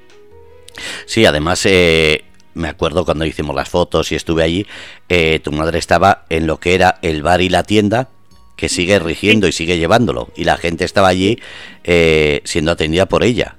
Sí, 1.07 1.25
además 1.25 1.65
eh, 1.67 2.25
me 2.57 2.69
acuerdo 2.69 3.05
cuando 3.05 3.25
hicimos 3.25 3.55
las 3.55 3.69
fotos 3.69 4.11
y 4.13 4.15
estuve 4.15 4.43
allí, 4.43 4.67
eh, 5.09 5.41
tu 5.41 5.53
madre 5.53 5.79
estaba 5.79 6.25
en 6.31 6.47
lo 6.47 6.59
que 6.59 6.75
era 6.75 6.99
el 7.03 7.23
bar 7.23 7.41
y 7.43 7.49
la 7.49 7.63
tienda, 7.63 8.09
que 8.57 8.69
sigue 8.71 8.99
rigiendo 8.99 9.47
y 9.47 9.53
sigue 9.53 9.79
llevándolo, 9.79 10.29
y 10.35 10.45
la 10.45 10.57
gente 10.57 10.85
estaba 10.85 11.09
allí 11.09 11.39
eh, 11.85 12.41
siendo 12.45 12.73
atendida 12.73 13.07
por 13.07 13.23
ella. 13.23 13.57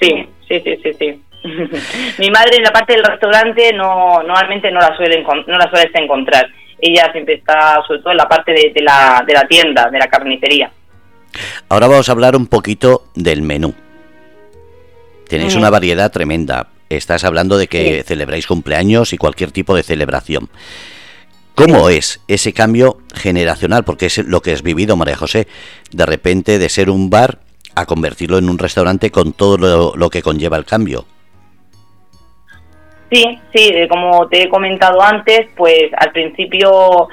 Sí, 0.00 0.28
sí, 0.48 0.60
sí, 0.64 0.80
sí, 0.82 0.92
sí. 0.98 1.22
Mi 2.18 2.30
madre 2.30 2.56
en 2.56 2.64
la 2.64 2.70
parte 2.70 2.94
del 2.94 3.04
restaurante 3.04 3.72
no 3.72 4.22
normalmente 4.22 4.70
no 4.70 4.80
la 4.80 4.96
suele 4.96 5.22
no 5.22 5.58
la 5.58 5.70
suele 5.70 5.90
encontrar. 5.94 6.48
Ella 6.80 7.10
siempre 7.12 7.34
está 7.34 7.82
sobre 7.86 8.00
todo 8.00 8.12
en 8.12 8.18
la 8.18 8.28
parte 8.28 8.52
de, 8.52 8.82
la, 8.82 9.24
de 9.26 9.34
la 9.34 9.46
tienda, 9.48 9.90
de 9.90 9.98
la 9.98 10.06
carnicería. 10.06 10.70
Ahora 11.68 11.88
vamos 11.88 12.08
a 12.08 12.12
hablar 12.12 12.36
un 12.36 12.46
poquito 12.46 13.04
del 13.14 13.42
menú. 13.42 13.74
Tenéis 15.28 15.56
una 15.56 15.70
variedad 15.70 16.10
tremenda. 16.10 16.68
Estás 16.88 17.24
hablando 17.24 17.58
de 17.58 17.66
que 17.66 18.02
celebráis 18.04 18.46
cumpleaños 18.46 19.12
y 19.12 19.18
cualquier 19.18 19.50
tipo 19.50 19.74
de 19.74 19.82
celebración. 19.82 20.48
¿Cómo 21.54 21.90
es 21.90 22.20
ese 22.28 22.52
cambio 22.52 22.98
generacional? 23.14 23.84
Porque 23.84 24.06
es 24.06 24.18
lo 24.18 24.40
que 24.40 24.52
has 24.52 24.62
vivido, 24.62 24.96
María 24.96 25.16
José, 25.16 25.48
de 25.90 26.06
repente 26.06 26.58
de 26.58 26.68
ser 26.68 26.88
un 26.88 27.10
bar 27.10 27.40
a 27.80 27.86
convertirlo 27.86 28.38
en 28.38 28.48
un 28.48 28.58
restaurante 28.58 29.10
con 29.10 29.32
todo 29.32 29.92
lo, 29.94 30.10
que 30.10 30.22
conlleva 30.22 30.56
el 30.56 30.64
cambio. 30.64 31.04
Sí, 33.10 33.38
sí, 33.54 33.72
como 33.88 34.28
te 34.28 34.42
he 34.42 34.48
comentado 34.48 35.00
antes, 35.00 35.48
pues 35.56 35.90
al 35.96 36.12
principio, 36.12 37.08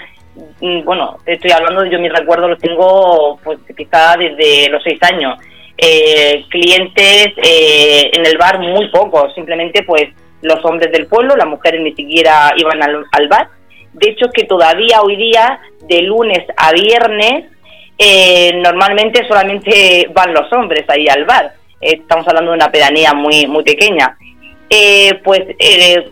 mm, 0.60 0.84
bueno, 0.84 1.18
estoy 1.26 1.52
hablando, 1.52 1.86
yo 1.86 2.00
mis 2.00 2.12
recuerdos 2.12 2.50
los 2.50 2.60
tengo 2.60 3.40
pues 3.44 3.60
quizá 3.78 4.18
desde 4.18 4.70
los 4.70 4.84
seis 4.84 5.02
años 5.04 5.40
eh, 5.78 6.46
clientes 6.50 7.28
eh, 7.38 8.10
en 8.14 8.26
el 8.26 8.38
bar 8.38 8.60
muy 8.60 8.90
pocos, 8.90 9.34
simplemente 9.34 9.84
pues 9.84 10.06
los 10.42 10.64
hombres 10.64 10.92
del 10.92 11.08
pueblo, 11.08 11.36
las 11.36 11.48
mujeres 11.48 11.82
ni 11.82 11.94
siquiera 11.96 12.54
iban 12.56 12.82
al, 12.82 13.28
bar. 13.28 13.50
De 13.94 14.10
hecho, 14.10 14.28
que 14.34 14.44
todavía 14.44 15.02
hoy 15.02 15.16
día, 15.16 15.60
de 15.88 16.02
lunes 16.04 16.44
a 16.58 16.72
viernes, 16.72 17.46
eh, 17.98 18.54
normalmente 18.62 19.26
solamente 19.28 20.08
van 20.14 20.34
los 20.34 20.52
hombres 20.54 20.86
ahí 20.88 21.08
al 21.08 21.26
bar. 21.26 21.54
estamos 21.80 22.28
hablando 22.28 22.52
de 22.52 22.58
una 22.58 22.72
pedanía 22.72 23.14
muy, 23.14 23.48
muy 23.48 23.64
pequeña. 23.64 24.18
pues, 25.24 25.44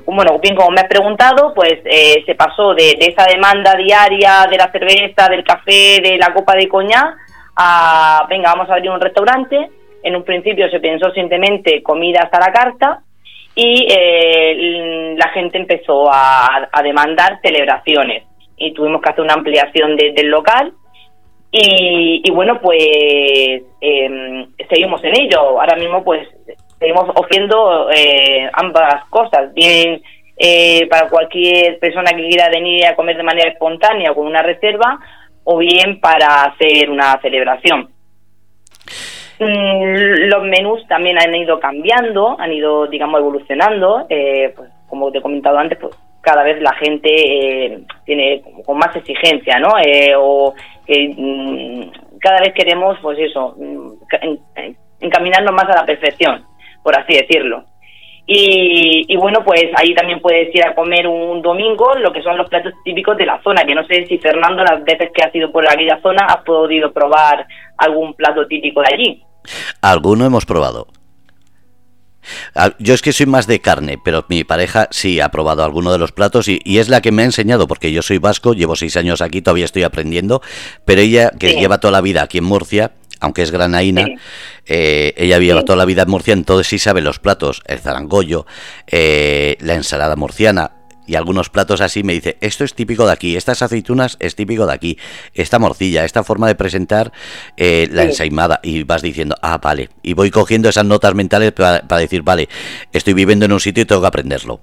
bueno, 0.05 0.39
bien 0.39 0.55
como 0.55 0.71
me 0.71 0.81
has 0.81 0.87
preguntado, 0.87 1.53
pues 1.53 1.79
se 2.25 2.35
pasó 2.35 2.73
de, 2.73 2.95
de, 2.99 3.07
esa 3.07 3.25
demanda 3.25 3.75
diaria 3.75 4.47
de 4.49 4.57
la 4.57 4.71
cerveza, 4.71 5.27
del 5.29 5.43
café, 5.43 5.99
de 6.01 6.17
la 6.17 6.33
copa 6.33 6.55
de 6.55 6.67
coñac, 6.67 7.17
a, 7.55 8.25
venga, 8.29 8.53
vamos 8.53 8.69
a 8.69 8.73
abrir 8.73 8.91
un 8.91 9.01
restaurante. 9.01 9.69
En 10.03 10.15
un 10.15 10.23
principio 10.23 10.69
se 10.69 10.79
pensó 10.79 11.11
simplemente 11.11 11.81
comidas 11.81 12.29
a 12.31 12.39
la 12.39 12.51
carta 12.51 12.99
y 13.55 13.87
eh, 13.89 15.15
la 15.17 15.29
gente 15.29 15.57
empezó 15.57 16.09
a, 16.11 16.69
demandar 16.83 17.39
celebraciones 17.41 18.23
y 18.57 18.73
tuvimos 18.73 19.01
que 19.01 19.09
hacer 19.09 19.23
una 19.23 19.35
ampliación 19.35 19.95
del 19.95 20.27
local 20.27 20.73
y, 21.55 22.31
bueno, 22.31 22.60
pues 22.60 23.62
em, 23.79 24.48
seguimos 24.67 25.03
en 25.03 25.22
ello. 25.22 25.60
Ahora 25.60 25.75
mismo 25.75 26.03
pues 26.03 26.27
seguimos 26.79 27.07
ofreciendo 27.15 27.91
eh, 27.91 28.50
ambas 28.53 29.05
cosas, 29.12 29.53
bien 29.53 30.01
eh, 30.36 30.88
para 30.89 31.10
cualquier 31.10 31.77
persona 31.77 32.12
que 32.12 32.27
quiera 32.27 32.50
venir 32.50 32.88
a 32.88 32.95
comer 32.95 33.17
de 33.17 33.24
manera 33.24 33.51
espontánea 33.51 34.15
con 34.15 34.25
una 34.25 34.41
reserva 34.41 35.00
o 35.43 35.60
bien 35.60 36.00
para 36.00 36.45
hacer 36.45 36.89
una 36.89 37.19
celebración. 37.22 37.89
Mm, 39.39 40.29
los 40.29 40.43
menús 40.45 40.88
también 40.88 41.19
han 41.19 41.36
ido 41.36 41.60
cambiando, 41.60 42.36
han 42.39 42.51
ido, 42.51 42.88
digamos, 42.88 43.19
evolucionando. 43.19 44.07
Eh, 44.10 44.53
pues, 44.55 44.72
como 44.89 45.12
te 45.12 45.19
he 45.19 45.22
comentado 45.22 45.60
antes, 45.60 45.77
pues 45.79 45.93
cada 46.24 46.44
vez 46.44 46.62
la 46.62 46.74
gente 46.75 47.10
eh, 47.10 47.84
tiene 48.06 48.42
con 48.65 48.77
más 48.77 48.96
exigencia, 48.96 49.60
¿no? 49.60 49.77
Eh, 49.77 50.13
o 50.18 50.56
que 50.88 51.13
mm, 51.15 52.18
cada 52.20 52.39
vez 52.39 52.53
queremos, 52.53 52.98
pues 53.01 53.20
eso, 53.20 53.56
mm, 53.58 53.92
encaminarnos 55.01 55.53
más 55.53 55.65
a 55.65 55.82
la 55.82 55.86
perfección, 55.86 56.46
por 56.82 56.98
así 56.98 57.13
decirlo. 57.13 57.65
Y, 58.25 59.18
bueno, 59.18 59.44
pues 59.44 59.65
ahí 59.75 59.94
también 59.94 60.22
puedes 60.22 60.56
ir 60.56 60.63
a 60.65 60.74
comer 60.74 61.06
un 61.08 61.42
domingo 61.42 61.94
lo 61.96 62.13
que 62.13 62.22
son 62.22 62.38
los 62.38 62.48
platos 62.50 62.74
típicos 62.86 63.18
de 63.18 63.25
la 63.25 63.42
zona, 63.44 63.65
que 63.65 63.75
no 63.75 63.86
sé 63.86 64.06
si 64.06 64.18
Fernando 64.18 64.63
las 64.63 64.82
veces 64.86 65.12
que 65.13 65.24
has 65.24 65.36
ido 65.36 65.51
por 65.51 65.70
aquella 65.70 66.00
zona 66.01 66.25
has 66.27 66.42
podido 66.46 66.94
probar 66.94 67.46
algún 67.77 68.13
plato 68.13 68.48
típico 68.48 68.82
de 68.82 68.94
allí. 68.94 69.24
Alguno 69.82 70.25
hemos 70.25 70.46
probado. 70.46 70.88
Ah, 72.56 72.74
yo 72.80 72.94
es 72.94 73.01
que 73.01 73.13
soy 73.13 73.25
más 73.25 73.48
de 73.48 73.60
carne, 73.60 73.98
pero 74.03 74.25
mi 74.30 74.44
pareja 74.44 74.88
sí 74.92 75.20
ha 75.20 75.30
probado 75.30 75.63
alguno 75.63 75.92
de 75.92 75.98
los 75.98 76.12
platos 76.12 76.48
y, 76.48 76.62
es 76.65 76.89
la 76.89 77.01
que 77.01 77.12
me 77.12 77.22
ha 77.22 77.25
enseñado, 77.25 77.68
porque 77.68 77.92
yo 77.92 78.01
soy 78.01 78.18
vasco, 78.18 78.53
llevo 78.53 78.75
seis 78.75 78.98
años 78.98 79.22
aquí, 79.22 79.42
todavía 79.42 79.65
estoy 79.65 79.84
aprendiendo, 79.84 80.42
pero 80.86 81.01
ella, 81.01 81.32
que 81.32 81.56
lleva 81.56 81.80
toda 81.80 81.92
la 81.92 82.01
vida 82.01 82.24
aquí 82.24 82.39
en 82.39 82.46
Murcia, 82.46 82.94
aunque 83.20 83.42
es 83.42 83.51
granaína, 83.51 84.06
eh, 84.65 85.13
ella 85.15 85.39
lleva 85.39 85.63
toda 85.63 85.77
la 85.77 85.86
vida 85.86 86.03
en 86.03 86.10
Murcia, 86.10 86.34
entonces 86.34 86.68
sí 86.68 86.80
sabe 86.80 87.01
los 87.01 87.20
platos, 87.20 87.62
el 87.65 87.80
zarangollo, 87.80 88.46
eh, 88.88 89.58
la 89.62 89.75
ensalada 89.75 90.15
murciana, 90.15 90.82
y 91.07 91.15
algunos 91.15 91.50
platos 91.50 91.81
así 91.81 92.03
me 92.03 92.13
dice, 92.13 92.38
esto 92.41 92.63
es 92.63 92.74
típico 92.74 93.05
de 93.05 93.13
aquí, 93.13 93.36
estas 93.36 93.62
aceitunas 93.62 94.17
es 94.19 94.36
típico 94.36 94.65
de 94.65 94.74
aquí, 94.74 94.98
esta 95.33 95.60
morcilla, 95.60 96.05
esta 96.05 96.24
forma 96.24 96.48
de 96.48 96.55
presentar 96.55 97.12
eh, 97.57 97.88
la 97.91 98.03
ensaimada 98.03 98.60
y 98.63 98.83
vas 98.83 99.01
diciendo, 99.01 99.36
ah, 99.41 99.60
vale, 99.62 99.89
y 100.01 100.13
voy 100.13 100.31
cogiendo 100.31 100.69
esas 100.69 100.86
notas 100.86 101.13
mentales 101.15 101.51
para, 101.51 101.81
decir, 101.98 102.24
vale, 102.24 102.48
estoy 102.91 103.13
viviendo 103.13 103.45
en 103.45 103.53
un 103.53 103.60
sitio 103.60 103.83
y 103.83 103.86
tengo 103.86 104.01
que 104.01 104.07
aprenderlo. 104.07 104.60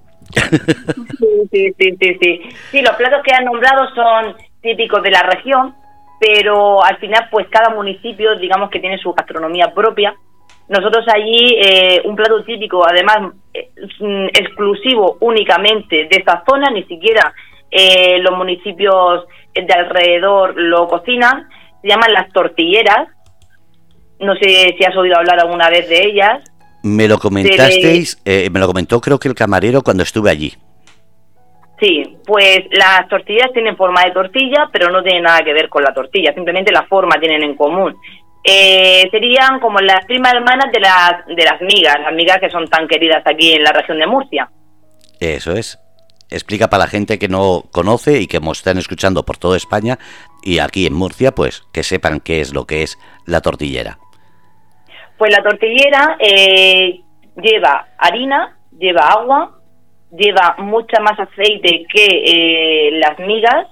Sí, 1.50 1.74
sí, 1.76 1.96
sí, 2.00 2.18
sí. 2.22 2.40
Sí, 2.70 2.82
los 2.82 2.94
platos 2.94 3.22
que 3.24 3.34
han 3.34 3.44
nombrado 3.44 3.82
son 3.92 4.36
típicos 4.62 5.02
de 5.02 5.10
la 5.10 5.22
región, 5.22 5.74
pero 6.20 6.84
al 6.84 6.96
final 6.98 7.26
pues 7.28 7.48
cada 7.48 7.74
municipio 7.74 8.36
digamos 8.38 8.70
que 8.70 8.78
tiene 8.78 8.98
su 8.98 9.12
gastronomía 9.12 9.74
propia 9.74 10.14
nosotros 10.70 11.04
allí, 11.12 11.56
eh, 11.60 12.00
un 12.04 12.14
plato 12.14 12.44
típico, 12.44 12.86
además 12.86 13.34
exclusivo 13.52 15.16
únicamente 15.20 16.08
de 16.10 16.16
esa 16.16 16.42
zona, 16.48 16.70
ni 16.70 16.84
siquiera 16.84 17.34
eh, 17.70 18.18
los 18.20 18.36
municipios 18.36 19.24
de 19.54 19.72
alrededor 19.72 20.54
lo 20.56 20.88
cocinan, 20.88 21.48
se 21.82 21.88
llaman 21.88 22.12
las 22.12 22.32
tortilleras. 22.32 23.08
No 24.20 24.34
sé 24.34 24.74
si 24.76 24.84
has 24.84 24.96
oído 24.96 25.16
hablar 25.16 25.40
alguna 25.40 25.70
vez 25.70 25.88
de 25.88 26.04
ellas. 26.04 26.44
Me 26.82 27.08
lo 27.08 27.18
comentasteis, 27.18 28.22
me 28.24 28.60
lo 28.60 28.66
comentó 28.66 29.00
creo 29.00 29.18
que 29.18 29.28
el 29.28 29.34
camarero 29.34 29.82
cuando 29.82 30.02
estuve 30.02 30.30
allí. 30.30 30.52
Sí, 31.80 32.18
pues 32.26 32.60
las 32.72 33.08
tortillas 33.08 33.52
tienen 33.54 33.76
forma 33.76 34.04
de 34.04 34.10
tortilla, 34.10 34.68
pero 34.70 34.90
no 34.90 35.02
tienen 35.02 35.22
nada 35.22 35.40
que 35.42 35.54
ver 35.54 35.70
con 35.70 35.82
la 35.82 35.94
tortilla, 35.94 36.34
simplemente 36.34 36.70
la 36.70 36.82
forma 36.82 37.18
tienen 37.18 37.42
en 37.42 37.56
común 37.56 37.96
eh, 38.42 39.08
serían 39.10 39.60
como 39.60 39.78
las 39.80 40.04
primas 40.06 40.32
hermanas 40.32 40.72
de 40.72 40.80
las, 40.80 41.26
de 41.26 41.44
las 41.44 41.60
migas, 41.60 41.96
las 42.00 42.12
migas 42.14 42.38
que 42.40 42.50
son 42.50 42.66
tan 42.68 42.88
queridas 42.88 43.22
aquí 43.26 43.52
en 43.52 43.62
la 43.62 43.72
región 43.72 43.98
de 43.98 44.06
Murcia. 44.06 44.50
Eso 45.20 45.52
es. 45.52 45.78
Explica 46.30 46.70
para 46.70 46.84
la 46.84 46.90
gente 46.90 47.18
que 47.18 47.28
no 47.28 47.64
conoce 47.72 48.20
y 48.20 48.26
que 48.28 48.40
nos 48.40 48.58
están 48.58 48.78
escuchando 48.78 49.24
por 49.24 49.36
toda 49.36 49.56
España 49.56 49.98
y 50.42 50.60
aquí 50.60 50.86
en 50.86 50.94
Murcia, 50.94 51.32
pues 51.32 51.64
que 51.72 51.82
sepan 51.82 52.20
qué 52.20 52.40
es 52.40 52.54
lo 52.54 52.66
que 52.66 52.82
es 52.82 52.98
la 53.26 53.40
tortillera. 53.40 53.98
Pues 55.18 55.32
la 55.36 55.42
tortillera 55.42 56.16
eh, 56.20 57.00
lleva 57.36 57.88
harina, 57.98 58.56
lleva 58.78 59.08
agua, 59.08 59.58
lleva 60.12 60.54
mucha 60.58 61.00
más 61.00 61.18
aceite 61.18 61.84
que 61.92 62.06
eh, 62.06 62.90
las 62.92 63.18
migas 63.18 63.66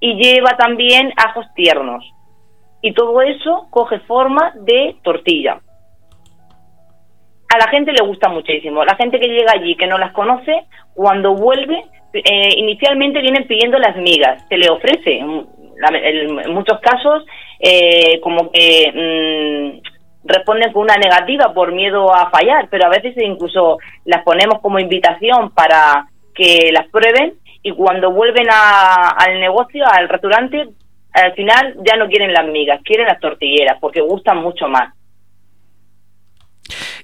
y 0.00 0.14
lleva 0.14 0.56
también 0.56 1.12
ajos 1.16 1.46
tiernos 1.54 2.04
y 2.84 2.92
todo 2.92 3.22
eso 3.22 3.66
coge 3.70 3.98
forma 4.00 4.52
de 4.56 4.96
tortilla. 5.02 5.58
A 7.48 7.56
la 7.56 7.68
gente 7.68 7.92
le 7.92 8.06
gusta 8.06 8.28
muchísimo. 8.28 8.84
La 8.84 8.94
gente 8.96 9.18
que 9.18 9.28
llega 9.28 9.52
allí, 9.54 9.74
que 9.74 9.86
no 9.86 9.96
las 9.96 10.12
conoce, 10.12 10.66
cuando 10.92 11.34
vuelve, 11.34 11.82
eh, 12.12 12.50
inicialmente 12.58 13.22
vienen 13.22 13.46
pidiendo 13.46 13.78
las 13.78 13.96
migas. 13.96 14.46
Se 14.50 14.58
le 14.58 14.68
ofrece, 14.68 15.16
en, 15.16 15.46
muchos 16.52 16.78
casos, 16.80 17.24
eh, 17.58 18.20
como 18.20 18.50
que 18.52 18.92
mm, 18.92 20.28
responden 20.28 20.70
con 20.74 20.82
una 20.82 20.96
negativa 20.96 21.54
por 21.54 21.72
miedo 21.72 22.14
a 22.14 22.28
fallar, 22.28 22.68
pero 22.70 22.84
a 22.84 22.90
veces 22.90 23.14
incluso 23.16 23.78
las 24.04 24.22
ponemos 24.24 24.60
como 24.60 24.78
invitación 24.78 25.52
para 25.52 26.06
que 26.34 26.68
las 26.70 26.86
prueben 26.88 27.32
y 27.62 27.72
cuando 27.72 28.10
vuelven 28.10 28.46
al 28.50 29.40
negocio, 29.40 29.86
al 29.90 30.06
restaurante, 30.06 30.68
al 31.14 31.32
final 31.34 31.76
ya 31.86 31.96
no 31.96 32.08
quieren 32.08 32.32
las 32.32 32.46
migas, 32.46 32.80
quieren 32.84 33.06
las 33.06 33.20
tortilleras 33.20 33.78
porque 33.80 34.00
gustan 34.00 34.38
mucho 34.38 34.68
más. 34.68 34.92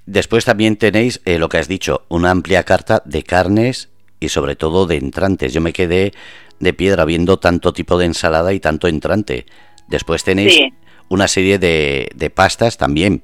Después 0.04 0.44
también 0.44 0.76
tenéis 0.76 1.22
eh, 1.24 1.38
lo 1.38 1.48
que 1.48 1.58
has 1.58 1.68
dicho, 1.68 2.02
una 2.08 2.30
amplia 2.30 2.64
carta 2.64 3.02
de 3.04 3.22
carnes 3.22 3.92
y 4.18 4.28
sobre 4.28 4.56
todo 4.56 4.86
de 4.86 4.96
entrantes. 4.96 5.54
Yo 5.54 5.60
me 5.60 5.72
quedé 5.72 6.12
de 6.58 6.72
piedra 6.72 7.04
viendo 7.04 7.38
tanto 7.38 7.72
tipo 7.72 7.96
de 7.96 8.06
ensalada 8.06 8.52
y 8.52 8.60
tanto 8.60 8.88
entrante. 8.88 9.46
Después 9.86 10.24
tenéis 10.24 10.72
una 11.08 11.28
serie 11.28 11.58
de, 11.58 12.10
de 12.14 12.30
pastas 12.30 12.76
también. 12.76 13.22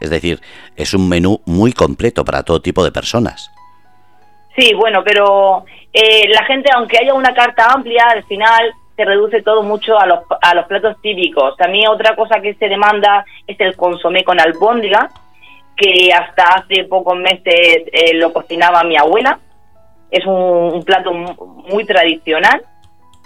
Es 0.00 0.10
decir, 0.10 0.40
es 0.76 0.94
un 0.94 1.08
menú 1.08 1.40
muy 1.46 1.72
completo 1.72 2.24
para 2.24 2.44
todo 2.44 2.62
tipo 2.62 2.84
de 2.84 2.92
personas. 2.92 3.50
Sí, 4.56 4.72
bueno, 4.74 5.02
pero 5.04 5.64
eh, 5.92 6.28
la 6.28 6.44
gente, 6.44 6.70
aunque 6.74 6.98
haya 6.98 7.14
una 7.14 7.34
carta 7.34 7.72
amplia, 7.72 8.04
al 8.08 8.24
final 8.24 8.72
se 8.98 9.04
reduce 9.04 9.42
todo 9.42 9.62
mucho 9.62 9.96
a 9.96 10.06
los, 10.06 10.18
a 10.42 10.56
los 10.56 10.66
platos 10.66 11.00
típicos. 11.00 11.56
También 11.56 11.86
otra 11.86 12.16
cosa 12.16 12.40
que 12.40 12.54
se 12.54 12.68
demanda 12.68 13.24
es 13.46 13.58
el 13.60 13.76
consomé 13.76 14.24
con 14.24 14.40
albóndiga, 14.40 15.08
que 15.76 16.12
hasta 16.12 16.42
hace 16.56 16.82
pocos 16.82 17.16
meses 17.16 17.84
eh, 17.92 18.14
lo 18.14 18.32
cocinaba 18.32 18.82
mi 18.82 18.96
abuela. 18.96 19.38
Es 20.10 20.26
un, 20.26 20.82
plato 20.84 21.12
muy 21.12 21.84
tradicional, 21.84 22.60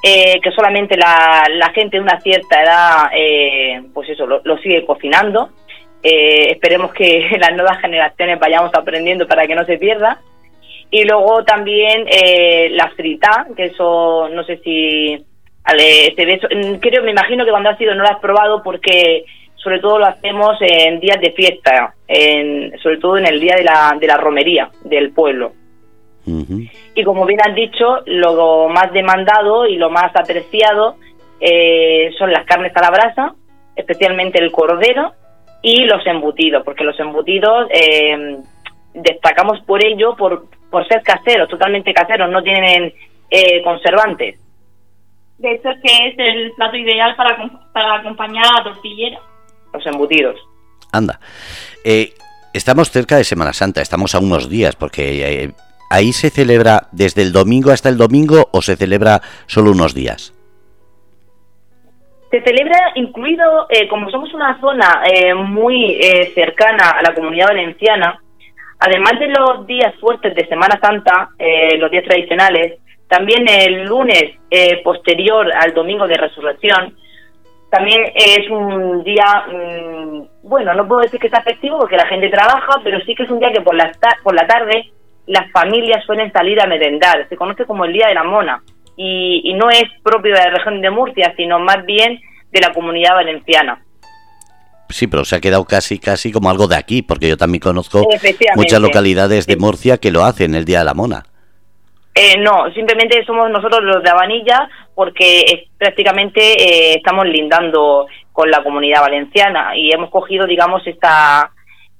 eh, 0.02 0.38
que 0.42 0.50
solamente 0.50 0.94
la, 0.98 1.44
la, 1.48 1.70
gente 1.70 1.96
de 1.96 2.02
una 2.02 2.20
cierta 2.20 2.62
edad, 2.62 3.10
eh, 3.14 3.82
pues 3.94 4.10
eso, 4.10 4.26
lo, 4.26 4.58
sigue 4.58 4.84
cocinando. 4.84 5.52
esperemos 6.02 6.92
que 6.92 7.30
las 7.40 7.54
nuevas 7.54 7.80
generaciones 7.80 8.38
vayamos 8.38 8.72
aprendiendo 8.74 9.26
para 9.26 9.46
que 9.46 9.54
no 9.54 9.64
se 9.64 9.78
pierda. 9.78 10.20
Y 10.90 11.04
luego 11.04 11.42
también 11.44 12.04
la 12.76 12.90
frita, 12.90 13.46
que 13.56 13.64
eso 13.64 14.28
no 14.28 14.44
sé 14.44 14.58
si 14.58 15.24
Mm, 15.64 16.74
creo, 16.80 17.02
me 17.02 17.12
imagino 17.12 17.44
que 17.44 17.50
cuando 17.50 17.70
has 17.70 17.80
ido 17.80 17.94
no 17.94 18.02
lo 18.02 18.08
has 18.08 18.20
probado 18.20 18.62
porque 18.62 19.24
sobre 19.54 19.78
todo 19.78 19.98
lo 19.98 20.06
hacemos 20.06 20.56
en 20.60 20.98
días 20.98 21.20
de 21.20 21.32
fiesta, 21.32 21.94
en, 22.08 22.76
sobre 22.80 22.98
todo 22.98 23.16
en 23.18 23.26
el 23.26 23.40
día 23.40 23.54
de 23.56 23.64
la, 23.64 23.96
de 23.98 24.06
la 24.06 24.16
romería 24.16 24.70
del 24.84 25.12
pueblo. 25.12 25.52
Y 26.94 27.02
como 27.02 27.26
bien 27.26 27.40
has 27.40 27.54
dicho, 27.54 27.98
lo 28.06 28.68
más 28.68 28.92
demandado 28.92 29.66
y 29.66 29.76
lo 29.76 29.90
más 29.90 30.14
apreciado 30.14 30.96
eh, 31.40 32.10
son 32.16 32.32
las 32.32 32.44
carnes 32.44 32.72
a 32.76 32.80
la 32.80 32.90
brasa, 32.90 33.34
especialmente 33.74 34.38
el 34.38 34.52
cordero 34.52 35.12
y 35.62 35.84
los 35.84 36.06
embutidos, 36.06 36.62
porque 36.64 36.84
los 36.84 36.98
embutidos 37.00 37.68
eh, 37.70 38.36
destacamos 38.94 39.60
por 39.60 39.84
ello, 39.84 40.14
por, 40.16 40.44
por 40.70 40.86
ser 40.86 41.02
caseros, 41.02 41.48
totalmente 41.48 41.92
caseros, 41.92 42.30
no 42.30 42.42
tienen 42.42 42.92
eh, 43.30 43.62
conservantes. 43.62 44.41
De 45.38 45.52
hecho, 45.54 45.70
es 45.70 45.80
que 45.82 46.08
es 46.08 46.14
el 46.18 46.52
plato 46.52 46.76
ideal 46.76 47.16
para, 47.16 47.36
para 47.72 47.96
acompañar 47.96 48.44
a 48.46 48.58
la 48.58 48.64
tortillera. 48.64 49.18
Los 49.72 49.86
embutidos. 49.86 50.38
Anda. 50.92 51.18
Eh, 51.84 52.12
estamos 52.52 52.90
cerca 52.90 53.16
de 53.16 53.24
Semana 53.24 53.52
Santa, 53.52 53.80
estamos 53.80 54.14
a 54.14 54.20
unos 54.20 54.48
días, 54.48 54.76
porque 54.76 55.44
eh, 55.44 55.50
ahí 55.90 56.12
se 56.12 56.30
celebra 56.30 56.88
desde 56.92 57.22
el 57.22 57.32
domingo 57.32 57.70
hasta 57.70 57.88
el 57.88 57.96
domingo 57.96 58.48
o 58.52 58.62
se 58.62 58.76
celebra 58.76 59.20
solo 59.46 59.72
unos 59.72 59.94
días. 59.94 60.34
Se 62.30 62.42
celebra 62.42 62.92
incluido, 62.94 63.66
eh, 63.68 63.88
como 63.88 64.10
somos 64.10 64.32
una 64.32 64.58
zona 64.60 65.02
muy 65.34 66.00
cercana 66.34 66.90
a 66.90 67.02
la 67.02 67.14
comunidad 67.14 67.48
valenciana, 67.48 68.18
además 68.78 69.18
de 69.18 69.28
los 69.28 69.66
días 69.66 69.94
fuertes 70.00 70.34
de 70.34 70.46
Semana 70.46 70.78
Santa, 70.80 71.28
los 71.78 71.90
días 71.90 72.04
tradicionales, 72.04 72.78
también 73.12 73.46
el 73.46 73.84
lunes 73.84 74.24
eh, 74.50 74.80
posterior 74.82 75.52
al 75.52 75.74
domingo 75.74 76.06
de 76.06 76.14
resurrección, 76.14 76.96
también 77.70 78.00
es 78.14 78.48
un 78.50 79.04
día, 79.04 79.44
mm, 79.52 80.48
bueno, 80.48 80.72
no 80.72 80.88
puedo 80.88 81.02
decir 81.02 81.20
que 81.20 81.28
sea 81.28 81.42
festivo 81.42 81.78
porque 81.78 81.98
la 81.98 82.06
gente 82.06 82.30
trabaja, 82.30 82.80
pero 82.82 82.98
sí 83.04 83.14
que 83.14 83.24
es 83.24 83.30
un 83.30 83.38
día 83.38 83.52
que 83.52 83.60
por 83.60 83.74
la, 83.74 83.92
por 84.22 84.34
la 84.34 84.46
tarde 84.46 84.90
las 85.26 85.50
familias 85.52 86.02
suelen 86.06 86.32
salir 86.32 86.58
a 86.58 86.66
merendar. 86.66 87.28
Se 87.28 87.36
conoce 87.36 87.66
como 87.66 87.84
el 87.84 87.92
Día 87.92 88.06
de 88.06 88.14
la 88.14 88.24
Mona 88.24 88.62
y, 88.96 89.42
y 89.44 89.52
no 89.52 89.68
es 89.68 89.84
propio 90.02 90.32
de 90.32 90.40
la 90.44 90.50
región 90.50 90.80
de 90.80 90.88
Murcia, 90.88 91.34
sino 91.36 91.58
más 91.58 91.84
bien 91.84 92.18
de 92.50 92.60
la 92.60 92.72
comunidad 92.72 93.14
valenciana. 93.14 93.78
Sí, 94.88 95.06
pero 95.06 95.26
se 95.26 95.36
ha 95.36 95.40
quedado 95.40 95.66
casi, 95.66 95.98
casi 95.98 96.32
como 96.32 96.48
algo 96.48 96.66
de 96.66 96.76
aquí, 96.76 97.02
porque 97.02 97.28
yo 97.28 97.36
también 97.36 97.60
conozco 97.60 98.08
muchas 98.56 98.80
localidades 98.80 99.46
de 99.46 99.56
Murcia 99.58 99.98
que 99.98 100.10
lo 100.10 100.24
hacen 100.24 100.54
el 100.54 100.64
Día 100.64 100.78
de 100.78 100.86
la 100.86 100.94
Mona. 100.94 101.24
Eh, 102.14 102.38
no, 102.38 102.70
simplemente 102.72 103.24
somos 103.24 103.50
nosotros 103.50 103.82
los 103.82 104.02
de 104.02 104.10
Abanilla 104.10 104.68
porque 104.94 105.68
prácticamente 105.78 106.40
eh, 106.40 106.94
estamos 106.96 107.24
lindando 107.26 108.06
con 108.32 108.50
la 108.50 108.62
comunidad 108.62 109.00
valenciana 109.00 109.74
y 109.74 109.90
hemos 109.90 110.10
cogido, 110.10 110.46
digamos, 110.46 110.86
esta, 110.86 111.50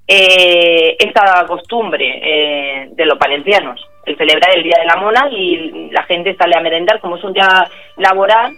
eh, 0.07 0.97
esta 0.99 1.47
costumbre 1.47 2.91
de 2.91 3.07
los 3.07 3.19
valencianos, 3.19 3.81
el 4.05 4.17
celebrar 4.19 4.55
el 4.55 4.63
Día 4.63 4.77
de 4.81 4.87
la 4.87 4.97
Mona 4.97 5.29
y 5.31 5.91
la 5.91 6.03
gente 6.03 6.37
sale 6.37 6.57
a 6.57 6.61
merendar, 6.61 7.01
como 7.01 7.17
es 7.17 7.25
un 7.25 7.33
día 7.33 7.67
laboral, 7.97 8.53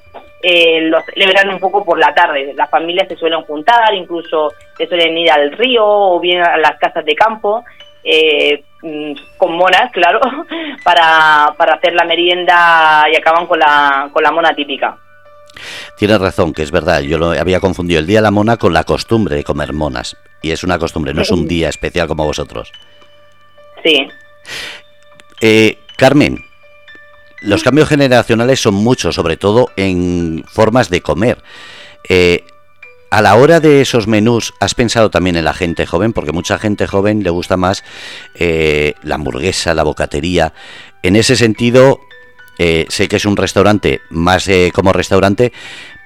lo 0.82 1.00
celebran 1.02 1.50
un 1.50 1.60
poco 1.60 1.84
por 1.84 1.98
la 1.98 2.12
tarde. 2.14 2.52
Las 2.56 2.68
familias 2.68 3.08
se 3.08 3.16
suelen 3.16 3.42
juntar, 3.42 3.94
incluso 3.94 4.52
se 4.76 4.86
suelen 4.86 5.16
ir 5.16 5.30
al 5.30 5.52
río 5.52 5.86
o 5.86 6.20
bien 6.20 6.42
a 6.42 6.56
las 6.56 6.76
casas 6.78 7.04
de 7.04 7.14
campo 7.14 7.64
eh, 8.04 8.62
con 9.36 9.56
monas, 9.56 9.90
claro, 9.92 10.20
para, 10.84 11.54
para 11.56 11.74
hacer 11.74 11.94
la 11.94 12.04
merienda 12.04 13.06
y 13.12 13.16
acaban 13.16 13.46
con 13.46 13.58
la, 13.58 14.08
con 14.12 14.22
la 14.22 14.32
mona 14.32 14.54
típica. 14.54 14.96
Tienes 15.96 16.20
razón, 16.20 16.52
que 16.52 16.62
es 16.62 16.70
verdad, 16.70 17.00
yo 17.00 17.18
lo 17.18 17.30
había 17.30 17.60
confundido 17.60 18.00
el 18.00 18.06
Día 18.06 18.18
de 18.18 18.22
la 18.22 18.30
Mona 18.30 18.56
con 18.56 18.72
la 18.72 18.84
costumbre 18.84 19.36
de 19.36 19.44
comer 19.44 19.72
monas. 19.72 20.16
Y 20.42 20.50
es 20.50 20.64
una 20.64 20.78
costumbre, 20.78 21.14
no 21.14 21.22
es 21.22 21.30
un 21.30 21.46
día 21.46 21.68
especial 21.68 22.08
como 22.08 22.24
vosotros. 22.24 22.72
Sí. 23.82 24.08
Eh, 25.40 25.78
Carmen, 25.96 26.44
los 27.40 27.62
cambios 27.62 27.88
generacionales 27.88 28.60
son 28.60 28.74
muchos, 28.74 29.14
sobre 29.14 29.36
todo 29.36 29.70
en 29.76 30.44
formas 30.46 30.90
de 30.90 31.00
comer. 31.00 31.38
Eh, 32.08 32.44
a 33.14 33.22
la 33.22 33.36
hora 33.36 33.60
de 33.60 33.80
esos 33.80 34.08
menús, 34.08 34.54
¿has 34.58 34.74
pensado 34.74 35.08
también 35.08 35.36
en 35.36 35.44
la 35.44 35.54
gente 35.54 35.86
joven? 35.86 36.12
Porque 36.12 36.32
mucha 36.32 36.58
gente 36.58 36.88
joven 36.88 37.22
le 37.22 37.30
gusta 37.30 37.56
más 37.56 37.84
eh, 38.34 38.94
la 39.04 39.14
hamburguesa, 39.14 39.72
la 39.72 39.84
bocatería. 39.84 40.52
En 41.04 41.14
ese 41.14 41.36
sentido, 41.36 42.00
eh, 42.58 42.86
sé 42.88 43.06
que 43.06 43.14
es 43.14 43.24
un 43.24 43.36
restaurante 43.36 44.00
más 44.10 44.48
eh, 44.48 44.72
como 44.74 44.92
restaurante, 44.92 45.52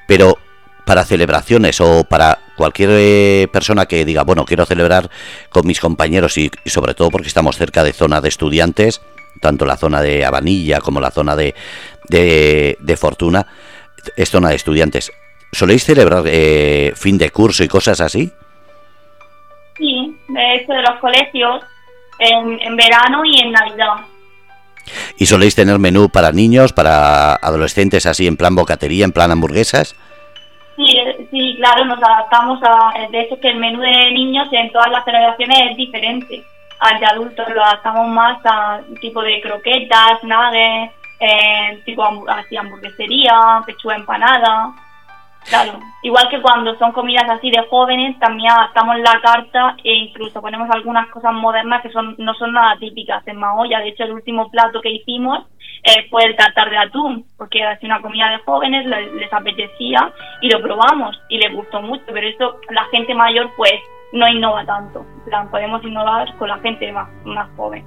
pero 0.07 0.37
para 0.85 1.03
celebraciones 1.07 1.81
o 1.81 2.05
para 2.05 2.41
cualquier 2.59 3.49
persona 3.49 3.87
que 3.87 4.05
diga, 4.05 4.23
bueno, 4.25 4.45
quiero 4.45 4.67
celebrar 4.67 5.09
con 5.49 5.67
mis 5.67 5.81
compañeros 5.81 6.37
y, 6.37 6.51
sobre 6.67 6.93
todo 6.93 7.11
porque 7.11 7.29
estamos 7.29 7.57
cerca 7.57 7.85
de 7.85 7.95
zona 7.95 8.21
de 8.21 8.29
estudiantes, 8.29 9.01
tanto 9.41 9.65
la 9.65 9.79
zona 9.79 10.03
de 10.03 10.27
Avanilla 10.27 10.83
como 10.83 11.01
la 11.01 11.11
zona 11.11 11.35
de, 11.37 11.55
de 12.11 12.97
Fortuna, 12.99 13.47
es 14.15 14.29
zona 14.29 14.51
de 14.51 14.57
estudiantes. 14.57 15.11
¿Soléis 15.53 15.85
celebrar 15.85 16.25
eh, 16.27 16.93
fin 16.95 17.19
de 17.19 17.31
curso 17.31 17.65
y 17.65 17.69
cosas 17.69 18.01
así? 18.01 18.31
Sí, 19.77 20.17
de 20.29 20.55
hecho 20.55 20.73
de 20.73 20.83
los 20.83 20.99
colegios, 21.01 21.63
en, 22.19 22.61
en 22.61 22.77
verano 22.77 23.25
y 23.25 23.41
en 23.41 23.53
Navidad. 23.53 24.05
¿Y 25.17 25.27
soléis 25.27 25.55
tener 25.55 25.79
menú 25.79 26.09
para 26.09 26.33
niños, 26.33 26.73
para 26.73 27.35
adolescentes 27.35 28.07
así 28.07 28.27
en 28.27 28.37
plan 28.37 28.55
bocatería, 28.55 29.05
en 29.05 29.13
plan 29.13 29.31
hamburguesas? 29.31 29.95
Sí, 30.77 30.97
eh, 30.97 31.27
sí, 31.31 31.57
claro, 31.57 31.85
nos 31.85 32.03
adaptamos 32.03 32.61
a... 32.63 33.09
De 33.11 33.21
hecho 33.21 33.39
que 33.41 33.49
el 33.49 33.59
menú 33.59 33.81
de 33.81 34.13
niños 34.13 34.49
en 34.53 34.71
todas 34.71 34.91
las 34.91 35.05
celebraciones 35.05 35.59
es 35.71 35.77
diferente. 35.77 36.45
Al 36.81 37.01
de 37.01 37.07
adultos 37.07 37.47
lo 37.53 37.65
adaptamos 37.65 38.09
más 38.09 38.39
a 38.45 38.81
tipo 39.01 39.21
de 39.23 39.41
croquetas, 39.41 40.23
nuggets, 40.23 40.93
eh, 41.21 41.83
tipo 41.85 42.05
así 42.29 42.57
hamburguesería, 42.57 43.63
pechuga 43.67 43.97
empanada. 43.97 44.73
Claro, 45.49 45.79
igual 46.03 46.29
que 46.29 46.41
cuando 46.43 46.77
son 46.79 46.93
comidas 46.93 47.29
así 47.31 47.51
de 47.51 47.65
jóvenes, 47.71 48.19
también 48.19 48.51
adaptamos 48.51 48.97
la 48.99 49.21
carta 49.23 49.77
e 49.83 49.95
incluso 49.95 50.41
ponemos 50.43 50.69
algunas 50.71 51.09
cosas 51.09 51.33
modernas 51.33 51.81
que 51.83 51.91
son 51.91 52.15
no 52.19 52.35
son 52.35 52.53
nada 52.53 52.77
típicas 52.79 53.27
en 53.27 53.37
Maoya. 53.39 53.79
De 53.81 53.89
hecho, 53.89 54.05
el 54.05 54.13
último 54.13 54.51
plato 54.51 54.81
que 54.81 54.91
hicimos 54.91 55.47
eh, 55.85 56.07
fue 56.11 56.25
el 56.25 56.37
tartar 56.37 56.69
de 56.71 56.77
atún, 56.77 57.25
porque 57.37 57.61
era 57.61 57.71
así 57.73 57.87
una 57.87 58.03
comida 58.03 58.31
de 58.31 58.39
jóvenes, 58.39 58.85
le- 58.85 59.13
les, 59.15 59.33
apetecía 59.33 60.13
y 60.43 60.51
lo 60.51 60.61
probamos 60.61 61.19
y 61.29 61.39
les 61.39 61.55
gustó 61.55 61.81
mucho, 61.81 62.05
pero 62.13 62.27
eso 62.29 62.57
la 62.71 62.85
gente 62.91 63.15
mayor 63.15 63.51
pues 63.57 63.75
no 64.13 64.29
innova 64.29 64.65
tanto. 64.67 65.07
Plan, 65.25 65.51
podemos 65.51 65.83
innovar 65.85 66.35
con 66.37 66.49
la 66.49 66.59
gente 66.59 66.91
más, 66.93 67.09
más 67.25 67.49
joven. 67.57 67.85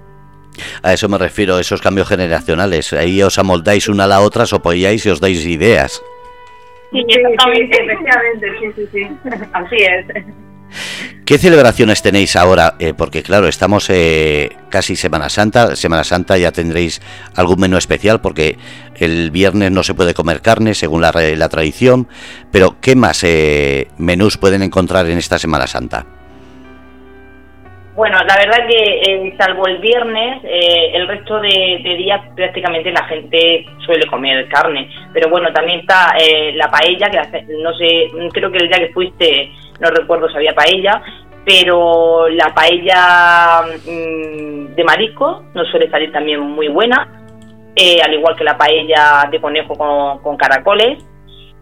A 0.84 0.94
eso 0.94 1.08
me 1.10 1.18
refiero, 1.18 1.60
esos 1.60 1.82
cambios 1.82 2.08
generacionales. 2.10 2.92
Ahí 2.94 3.22
os 3.24 3.38
amoldáis 3.40 3.88
una 3.88 4.04
a 4.06 4.08
la 4.08 4.22
otra, 4.22 4.44
os 4.44 4.54
apoyáis 4.54 5.06
y 5.06 5.10
os 5.10 5.20
dais 5.22 5.46
ideas. 5.46 6.02
Sí, 6.92 7.04
Sí, 7.08 7.16
exactamente. 7.20 7.76
sí, 7.78 7.84
efectivamente, 7.84 8.48
sí, 8.60 8.72
sí, 8.76 8.90
sí. 8.92 9.08
Así 9.54 9.76
es. 9.78 10.26
¿Qué 11.26 11.38
celebraciones 11.38 12.02
tenéis 12.02 12.36
ahora? 12.36 12.76
Eh, 12.80 12.94
porque 12.98 13.24
claro, 13.24 13.48
estamos 13.48 13.90
eh, 13.90 14.50
casi 14.70 14.96
Semana 14.96 15.30
Santa. 15.30 15.76
Semana 15.76 16.04
Santa 16.04 16.38
ya 16.38 16.52
tendréis 16.52 17.02
algún 17.36 17.60
menú 17.60 17.78
especial 17.78 18.20
porque 18.22 18.58
el 18.96 19.32
viernes 19.32 19.72
no 19.72 19.84
se 19.84 19.94
puede 19.94 20.14
comer 20.14 20.42
carne 20.42 20.74
según 20.74 21.02
la, 21.02 21.12
re- 21.12 21.36
la 21.38 21.50
tradición. 21.50 22.08
Pero 22.52 22.78
¿qué 22.82 22.96
más 22.96 23.24
eh, 23.24 23.88
menús 23.98 24.38
pueden 24.38 24.62
encontrar 24.62 25.10
en 25.10 25.18
esta 25.18 25.40
Semana 25.40 25.68
Santa? 25.68 26.06
Bueno, 27.96 28.18
la 28.26 28.38
verdad 28.38 28.68
que 28.68 29.02
eh, 29.02 29.34
salvo 29.38 29.68
el 29.68 29.80
viernes, 29.80 30.42
eh, 30.46 30.92
el 30.94 31.08
resto 31.10 31.42
de, 31.42 31.82
días 31.98 32.22
prácticamente 32.36 32.90
la 32.92 33.04
gente 33.04 33.66
suele 33.86 34.08
comer 34.08 34.48
carne. 34.48 34.90
Pero 35.14 35.30
bueno, 35.30 35.52
también 35.52 35.82
está 35.82 36.14
eh, 36.18 36.54
la 36.56 36.70
paella, 36.72 37.10
que 37.10 37.20
hace- 37.20 37.46
no 37.50 37.74
sé, 37.74 38.08
creo 38.32 38.50
que 38.50 38.60
el 38.60 38.70
día 38.70 38.78
que 38.80 38.94
fuiste, 38.94 39.52
no 39.82 39.90
recuerdo 39.90 40.30
si 40.30 40.38
había 40.38 40.54
paella, 40.54 41.02
pero 41.46 42.30
la 42.30 42.54
paella 42.54 43.62
mm, 43.86 44.74
de 44.76 44.84
marisco 44.86 45.44
nos 45.54 45.68
suele 45.70 45.90
salir 45.90 46.12
también 46.14 46.40
muy 46.40 46.70
buena, 46.70 47.08
eh, 47.76 48.02
al 48.02 48.14
igual 48.14 48.38
que 48.38 48.44
la 48.46 48.58
paella 48.58 49.28
de 49.30 49.42
conejo 49.42 49.76
con, 49.76 50.38
caracoles. 50.38 51.04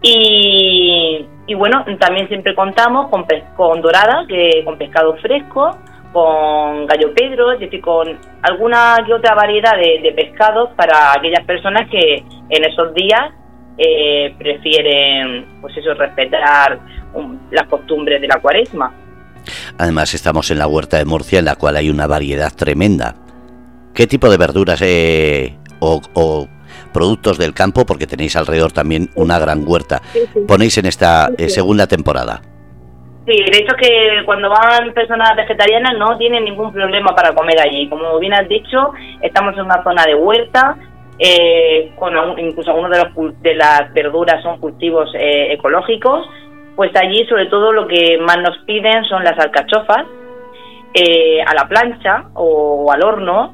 Y, 0.02 1.26
bueno, 1.56 1.84
también 2.00 2.28
siempre 2.28 2.54
contamos 2.56 3.10
con, 3.10 3.26
con 3.58 3.82
dorada, 3.82 4.26
que, 4.28 4.62
con 4.64 4.78
pescado 4.78 5.18
fresco, 5.18 5.76
con 6.12 6.88
gallo 6.88 7.14
pedro, 7.14 7.52
es 7.52 7.60
decir, 7.60 7.82
con 7.82 8.18
alguna 8.42 8.98
que 9.06 9.14
otra 9.14 9.36
variedad 9.36 9.76
de, 9.76 10.02
de 10.02 10.12
pescados 10.14 10.70
para 10.76 11.14
aquellas 11.14 11.46
personas 11.46 11.90
que 11.90 12.24
en 12.50 12.66
esos 12.66 12.94
días 12.94 13.32
eh, 13.78 14.34
prefieren, 14.38 15.46
pues 15.62 15.78
eso, 15.78 15.94
respetar 15.94 16.80
las 17.52 17.68
costumbres 17.68 18.20
de 18.22 18.28
la 18.28 18.40
cuaresma. 18.40 18.94
Además 19.78 20.14
estamos 20.14 20.52
en 20.52 20.60
la 20.60 20.68
huerta 20.68 20.98
de 20.98 21.06
Murcia 21.06 21.40
en 21.40 21.46
la 21.46 21.56
cual 21.56 21.78
hay 21.78 21.90
una 21.90 22.08
variedad 22.08 22.52
tremenda. 22.54 23.16
¿Qué 23.94 24.06
tipo 24.06 24.30
de 24.30 24.38
verduras 24.38 24.82
eh, 24.82 25.58
o, 25.80 26.02
o 26.14 26.48
productos 26.92 27.38
del 27.38 27.54
campo? 27.54 27.86
Porque 27.86 28.08
tenéis 28.08 28.36
alrededor 28.36 28.72
también 28.72 29.10
una 29.16 29.40
gran 29.40 29.64
huerta. 29.66 30.02
Ponéis 30.48 30.78
en 30.78 30.86
esta 30.86 31.30
eh, 31.38 31.50
segunda 31.50 31.88
temporada. 31.88 32.42
Sí, 33.30 33.36
de 33.36 33.60
hecho 33.60 33.76
que 33.76 34.24
cuando 34.26 34.50
van 34.50 34.92
personas 34.92 35.36
vegetarianas 35.36 35.96
no 36.00 36.18
tienen 36.18 36.46
ningún 36.46 36.74
problema 36.74 37.14
para 37.14 37.36
comer 37.36 37.60
allí. 37.60 37.88
Como 37.88 38.18
bien 38.18 38.34
has 38.34 38.50
dicho, 38.50 38.92
estamos 39.22 39.54
en 39.54 39.66
una 39.66 39.84
zona 39.84 40.04
de 40.04 40.16
huerta, 40.16 40.78
eh, 41.20 41.92
con 41.96 42.12
incluso 42.40 42.72
algunos 42.72 42.90
de, 42.90 43.34
de 43.48 43.56
las 43.56 43.94
verduras 43.94 44.42
son 44.42 44.60
cultivos 44.60 45.12
eh, 45.14 45.54
ecológicos. 45.54 46.28
Pues 46.76 46.90
allí 46.96 47.24
sobre 47.28 47.46
todo 47.46 47.72
lo 47.72 47.88
que 47.88 48.18
más 48.18 48.38
nos 48.40 48.58
piden 48.66 49.04
son 49.06 49.24
las 49.24 49.38
alcachofas 49.38 50.08
eh, 50.96 51.44
a 51.46 51.54
la 51.54 51.68
plancha 51.68 52.30
o 52.34 52.92
al 52.92 53.04
horno, 53.04 53.54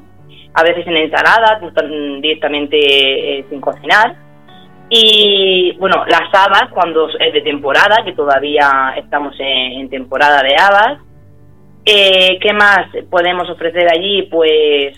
a 0.54 0.62
veces 0.62 0.86
en 0.86 0.96
ensalada, 0.96 1.60
mm, 1.60 2.22
directamente 2.22 2.78
eh, 2.78 3.44
sin 3.50 3.60
cocinar. 3.60 4.25
Y 4.88 5.72
bueno, 5.78 6.04
las 6.06 6.32
habas, 6.32 6.70
cuando 6.72 7.08
es 7.08 7.32
de 7.32 7.40
temporada, 7.40 8.04
que 8.04 8.12
todavía 8.12 8.94
estamos 8.96 9.34
en, 9.38 9.88
temporada 9.90 10.42
de 10.42 10.56
habas. 10.56 11.00
Eh, 11.84 12.38
¿Qué 12.40 12.52
más 12.52 12.88
podemos 13.10 13.48
ofrecer 13.50 13.88
allí? 13.90 14.22
Pues 14.24 14.96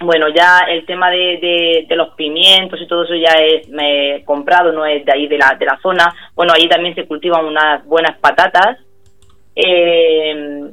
bueno, 0.00 0.26
ya 0.34 0.66
el 0.68 0.84
tema 0.86 1.10
de 1.10 1.86
los 1.90 2.10
pimientos 2.14 2.80
y 2.80 2.86
todo 2.86 3.04
eso 3.04 3.14
ya 3.14 3.32
es 3.40 3.68
eh, 3.80 4.22
comprado, 4.24 4.72
no 4.72 4.84
es 4.84 5.04
de 5.04 5.12
ahí 5.12 5.26
de 5.26 5.38
la, 5.38 5.56
de 5.58 5.66
la 5.66 5.78
zona. 5.80 6.12
Bueno, 6.34 6.52
allí 6.54 6.68
también 6.68 6.94
se 6.94 7.06
cultivan 7.06 7.44
unas 7.44 7.84
buenas 7.86 8.18
patatas. 8.18 8.78
Eh, 9.54 10.70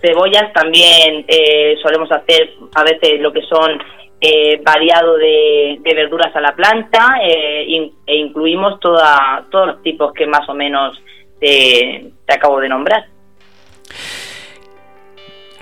cebollas 0.00 0.52
también 0.52 1.24
eh, 1.28 1.76
solemos 1.82 2.10
hacer 2.10 2.50
a 2.74 2.82
veces 2.82 3.20
lo 3.20 3.32
que 3.32 3.42
son 3.42 3.78
eh, 4.20 4.60
variado 4.64 5.16
de, 5.16 5.78
de 5.82 5.94
verduras 5.94 6.34
a 6.36 6.40
la 6.40 6.54
plancha 6.54 7.14
eh, 7.22 7.64
in- 7.66 7.92
e 8.06 8.16
incluimos 8.16 8.78
toda, 8.80 9.46
todos 9.50 9.66
los 9.68 9.82
tipos 9.82 10.12
que 10.12 10.26
más 10.26 10.48
o 10.48 10.54
menos 10.54 11.00
te, 11.40 12.12
te 12.26 12.34
acabo 12.34 12.60
de 12.60 12.68
nombrar. 12.68 13.06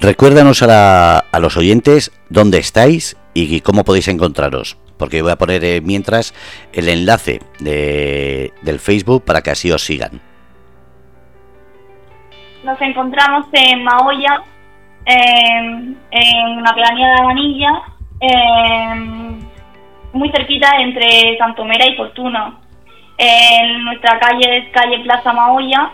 Recuérdanos 0.00 0.62
a, 0.62 0.66
la- 0.66 1.18
a 1.32 1.38
los 1.40 1.56
oyentes 1.56 2.12
dónde 2.28 2.58
estáis 2.58 3.16
y 3.34 3.60
cómo 3.60 3.84
podéis 3.84 4.08
encontraros. 4.08 4.76
Porque 4.96 5.22
voy 5.22 5.30
a 5.32 5.36
poner 5.36 5.64
eh, 5.64 5.80
mientras 5.80 6.34
el 6.72 6.88
enlace 6.88 7.40
de- 7.60 8.52
del 8.62 8.78
Facebook 8.80 9.24
para 9.24 9.42
que 9.42 9.50
así 9.50 9.70
os 9.70 9.82
sigan. 9.84 10.20
Nos 12.64 12.80
encontramos 12.80 13.46
en 13.52 13.84
Maoya, 13.84 14.42
en, 15.06 15.96
en 16.10 16.46
una 16.58 16.74
pedanía 16.74 17.08
de 17.14 17.24
Vanilla, 17.24 17.70
en- 18.20 19.48
muy 20.12 20.30
cerquita 20.30 20.80
entre 20.80 21.36
Santomera 21.38 21.86
y 21.86 21.96
Fortuna. 21.96 22.54
En 23.18 23.84
nuestra 23.84 24.18
calle 24.18 24.58
es 24.58 24.68
calle 24.70 25.00
Plaza 25.00 25.32
Maoya 25.32 25.90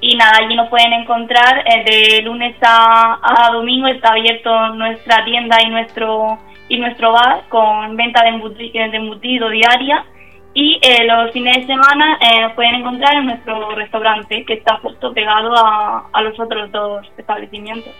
y 0.00 0.16
nada, 0.16 0.32
allí 0.40 0.54
nos 0.54 0.68
pueden 0.68 0.92
encontrar 0.92 1.64
eh, 1.66 1.84
de 2.18 2.22
lunes 2.22 2.56
a, 2.62 3.18
a 3.22 3.50
domingo 3.52 3.88
está 3.88 4.10
abierto 4.10 4.68
nuestra 4.74 5.24
tienda 5.24 5.56
y 5.64 5.70
nuestro 5.70 6.38
y 6.68 6.78
nuestro 6.78 7.12
bar 7.12 7.44
con 7.48 7.96
venta 7.96 8.22
de, 8.24 8.30
embuti- 8.30 8.72
de 8.72 8.96
embutido 8.96 9.48
diaria 9.48 10.04
y 10.54 10.78
eh, 10.82 11.04
los 11.04 11.30
fines 11.32 11.56
de 11.56 11.66
semana 11.66 12.18
eh, 12.20 12.48
pueden 12.54 12.74
encontrar 12.76 13.14
en 13.14 13.26
nuestro 13.26 13.70
restaurante 13.70 14.44
que 14.44 14.54
está 14.54 14.76
justo 14.78 15.12
pegado 15.14 15.54
a, 15.56 16.08
a 16.12 16.22
los 16.22 16.38
otros 16.38 16.70
dos 16.70 17.06
establecimientos. 17.16 17.92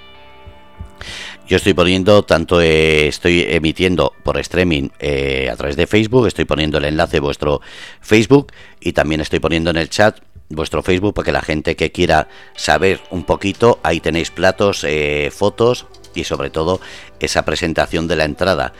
Yo 1.48 1.56
estoy 1.56 1.72
poniendo, 1.72 2.24
tanto 2.24 2.60
eh, 2.60 3.08
estoy 3.08 3.40
emitiendo 3.48 4.12
por 4.22 4.36
streaming 4.36 4.90
eh, 4.98 5.48
a 5.50 5.56
través 5.56 5.76
de 5.76 5.86
Facebook, 5.86 6.26
estoy 6.26 6.44
poniendo 6.44 6.76
el 6.76 6.84
enlace 6.84 7.16
de 7.16 7.20
vuestro 7.20 7.62
Facebook 8.02 8.52
y 8.80 8.92
también 8.92 9.22
estoy 9.22 9.38
poniendo 9.38 9.70
en 9.70 9.78
el 9.78 9.88
chat 9.88 10.18
vuestro 10.50 10.82
Facebook 10.82 11.14
para 11.14 11.24
que 11.24 11.32
la 11.32 11.40
gente 11.40 11.74
que 11.74 11.90
quiera 11.90 12.28
saber 12.54 13.00
un 13.10 13.24
poquito, 13.24 13.80
ahí 13.82 13.98
tenéis 14.00 14.30
platos, 14.30 14.84
eh, 14.84 15.30
fotos 15.34 15.86
y 16.14 16.24
sobre 16.24 16.50
todo 16.50 16.82
esa 17.18 17.46
presentación 17.46 18.08
de 18.08 18.16
la 18.16 18.24
entrada. 18.24 18.74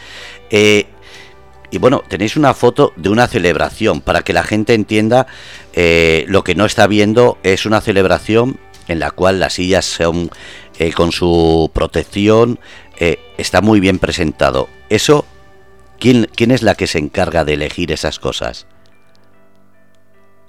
Y 0.50 1.78
bueno, 1.78 2.02
tenéis 2.06 2.36
una 2.36 2.52
foto 2.52 2.92
de 2.96 3.08
una 3.08 3.28
celebración 3.28 4.02
para 4.02 4.20
que 4.22 4.34
la 4.34 4.42
gente 4.42 4.74
entienda 4.74 5.26
lo 5.74 6.44
que 6.44 6.54
no 6.54 6.66
está 6.66 6.86
viendo 6.86 7.38
es 7.42 7.64
una 7.64 7.80
celebración 7.80 8.58
en 8.88 8.98
la 8.98 9.10
cual 9.10 9.38
las 9.38 9.54
sillas 9.54 9.84
son 9.84 10.30
con 10.94 11.12
su 11.12 11.70
protección, 11.74 12.58
está 13.36 13.60
muy 13.60 13.80
bien 13.80 13.98
presentado. 13.98 14.68
Eso, 14.88 15.24
¿quién, 15.98 16.26
¿quién 16.36 16.50
es 16.50 16.62
la 16.62 16.74
que 16.74 16.86
se 16.86 16.98
encarga 16.98 17.44
de 17.44 17.54
elegir 17.54 17.92
esas 17.92 18.18
cosas? 18.18 18.66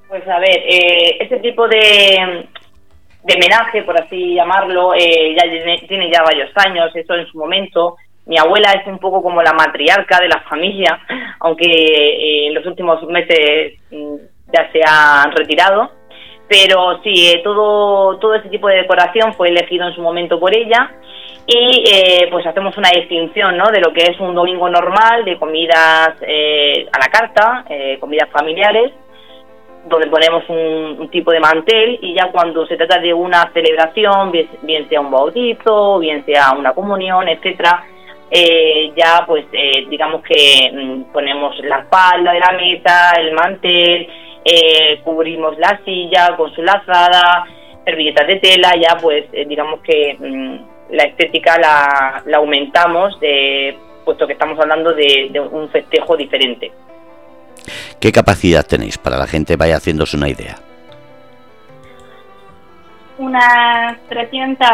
Pues 0.09 0.27
a 0.27 0.39
ver, 0.39 0.57
eh, 0.67 1.17
ese 1.19 1.37
tipo 1.37 1.67
de, 1.67 2.47
de 3.23 3.33
homenaje, 3.35 3.83
por 3.83 3.99
así 4.01 4.33
llamarlo, 4.33 4.93
eh, 4.95 5.35
ya 5.35 5.43
tiene, 5.87 6.11
ya 6.11 6.23
varios 6.23 6.49
años, 6.55 6.89
eso 6.95 7.13
en 7.13 7.27
su 7.27 7.37
momento. 7.37 7.95
Mi 8.25 8.37
abuela 8.39 8.71
es 8.73 8.87
un 8.87 8.97
poco 8.97 9.21
como 9.21 9.43
la 9.43 9.53
matriarca 9.53 10.19
de 10.19 10.29
la 10.29 10.41
familia, 10.49 10.99
aunque 11.39 11.65
eh, 11.69 12.47
en 12.47 12.55
los 12.55 12.65
últimos 12.65 13.03
meses 13.03 13.73
mm, 13.91 14.15
ya 14.51 14.71
se 14.71 14.81
ha 14.83 15.31
retirado. 15.35 15.91
Pero 16.49 16.99
sí, 17.03 17.29
eh, 17.29 17.41
todo, 17.43 18.17
todo 18.17 18.35
ese 18.35 18.49
tipo 18.49 18.67
de 18.67 18.77
decoración 18.77 19.33
fue 19.35 19.49
elegido 19.49 19.87
en 19.87 19.93
su 19.93 20.01
momento 20.01 20.39
por 20.39 20.53
ella 20.53 20.91
y 21.45 21.83
pues 22.29 22.45
hacemos 22.45 22.77
una 22.77 22.91
distinción 22.91 23.57
¿no? 23.57 23.71
de 23.71 23.79
lo 23.79 23.91
que 23.91 24.03
es 24.03 24.19
un 24.19 24.35
domingo 24.35 24.69
normal 24.69 25.25
de 25.25 25.39
comidas 25.39 26.09
a 26.09 26.99
la 26.99 27.07
carta, 27.11 27.65
comidas 27.99 28.29
familiares 28.29 28.91
donde 29.85 30.07
ponemos 30.07 30.43
un, 30.49 31.09
tipo 31.09 31.31
de 31.31 31.39
mantel 31.39 31.97
y 32.01 32.13
ya 32.13 32.31
cuando 32.31 32.65
se 32.67 32.77
trata 32.77 32.99
de 32.99 33.13
una 33.13 33.51
celebración, 33.51 34.31
bien, 34.31 34.87
sea 34.87 35.01
un 35.01 35.11
bautizo, 35.11 35.99
bien 35.99 36.23
sea 36.25 36.51
una 36.51 36.73
comunión, 36.73 37.27
etcétera, 37.27 37.83
eh, 38.29 38.91
ya 38.95 39.23
pues 39.25 39.45
eh, 39.51 39.87
digamos 39.89 40.21
que 40.21 40.71
mm, 40.71 41.11
ponemos 41.11 41.57
la 41.63 41.79
espalda 41.79 42.31
de 42.31 42.39
la 42.39 42.51
mesa, 42.51 43.11
el 43.19 43.33
mantel, 43.33 44.07
eh, 44.45 44.99
cubrimos 45.03 45.57
la 45.57 45.79
silla 45.83 46.35
con 46.37 46.53
su 46.53 46.61
lazada, 46.61 47.45
servilletas 47.85 48.27
de 48.27 48.35
tela, 48.37 48.73
ya 48.75 48.97
pues 48.97 49.25
digamos 49.31 49.81
que 49.81 50.15
mm, 50.19 50.95
la 50.95 51.03
estética 51.03 51.57
la, 51.59 52.23
la 52.25 52.37
aumentamos, 52.37 53.19
de, 53.19 53.77
puesto 54.05 54.25
que 54.25 54.33
estamos 54.33 54.59
hablando 54.59 54.93
de 54.93 55.39
un 55.51 55.69
festejo 55.69 56.15
diferente. 56.17 56.71
¿Qué 57.99 58.11
capacidad 58.11 58.65
tenéis 58.65 58.97
para 58.97 59.17
la 59.17 59.27
gente 59.27 59.55
vaya 59.57 59.75
haciéndose 59.75 60.17
una 60.17 60.29
idea? 60.29 60.55
Unas 63.17 63.99
300, 64.07 64.67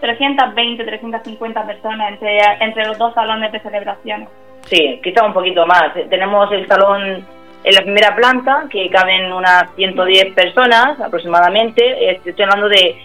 320, 0.00 0.84
350 0.84 1.66
personas 1.66 2.12
entre, 2.12 2.38
entre 2.60 2.86
los 2.86 2.96
dos 2.98 3.12
salones 3.14 3.50
de 3.50 3.60
celebración. 3.60 4.28
Sí, 4.66 5.00
quizá 5.02 5.24
un 5.24 5.32
poquito 5.32 5.66
más. 5.66 5.92
Tenemos 6.08 6.50
el 6.52 6.66
salón 6.68 7.26
en 7.64 7.74
la 7.74 7.82
primera 7.82 8.14
planta, 8.14 8.66
que 8.70 8.88
caben 8.90 9.32
unas 9.32 9.74
110 9.74 10.34
personas 10.34 11.00
aproximadamente. 11.00 12.12
Estoy 12.24 12.44
hablando 12.44 12.68
de, 12.68 12.96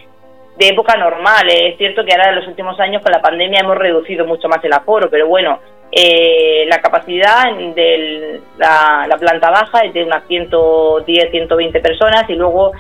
de 0.58 0.68
época 0.68 0.96
normal. 0.96 1.50
Es 1.50 1.78
cierto 1.78 2.06
que 2.06 2.14
ahora 2.14 2.30
en 2.30 2.36
los 2.36 2.48
últimos 2.48 2.80
años 2.80 3.02
con 3.02 3.12
la 3.12 3.22
pandemia 3.22 3.62
hemos 3.62 3.78
reducido 3.78 4.26
mucho 4.26 4.48
más 4.48 4.64
el 4.64 4.74
aforo, 4.74 5.10
pero 5.10 5.28
bueno, 5.28 5.60
eh, 5.96 6.66
la 6.68 6.82
capacidad 6.82 7.56
de 7.56 8.42
la, 8.58 9.16
planta 9.20 9.52
baja 9.52 9.82
es 9.82 9.94
de 9.94 10.04
unas 10.04 10.26
110, 10.28 11.30
120 11.30 11.80
personas 11.82 12.28
y 12.30 12.34
luego 12.34 12.72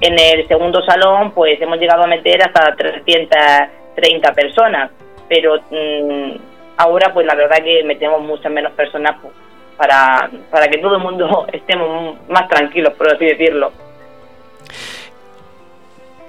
en 0.00 0.16
el 0.16 0.46
segundo 0.46 0.80
salón 0.84 1.32
pues 1.32 1.60
hemos 1.60 1.80
llegado 1.80 2.04
a 2.04 2.06
meter 2.06 2.40
hasta 2.42 2.74
330 2.76 4.32
personas, 4.34 4.90
pero 5.28 5.56
mm, 5.68 6.36
ahora 6.76 7.12
pues 7.12 7.26
la 7.26 7.34
verdad 7.34 7.56
que 7.56 7.82
metemos 7.82 8.22
muchas 8.22 8.52
menos 8.52 8.72
personas 8.72 9.16
pues, 9.20 9.34
para, 9.80 10.30
para 10.50 10.68
que 10.68 10.76
todo 10.76 10.96
el 10.96 11.02
mundo 11.02 11.46
estemos 11.52 12.18
más 12.28 12.46
tranquilos, 12.48 12.92
por 12.92 13.08
así 13.08 13.24
decirlo 13.24 13.72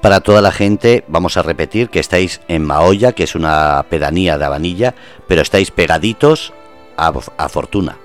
para 0.01 0.19
toda 0.19 0.41
la 0.41 0.51
gente, 0.51 1.03
vamos 1.07 1.37
a 1.37 1.43
repetir 1.43 1.89
que 1.89 1.99
estáis 1.99 2.41
en 2.47 2.65
Maoya, 2.65 3.13
que 3.13 3.23
es 3.23 3.35
una 3.35 3.85
pedanía 3.87 4.37
de 4.37 4.45
Avanilla, 4.45 4.95
pero 5.27 5.41
estáis 5.41 5.69
pegaditos 5.69 6.53
a, 6.97 7.49
Fortuna. 7.49 7.97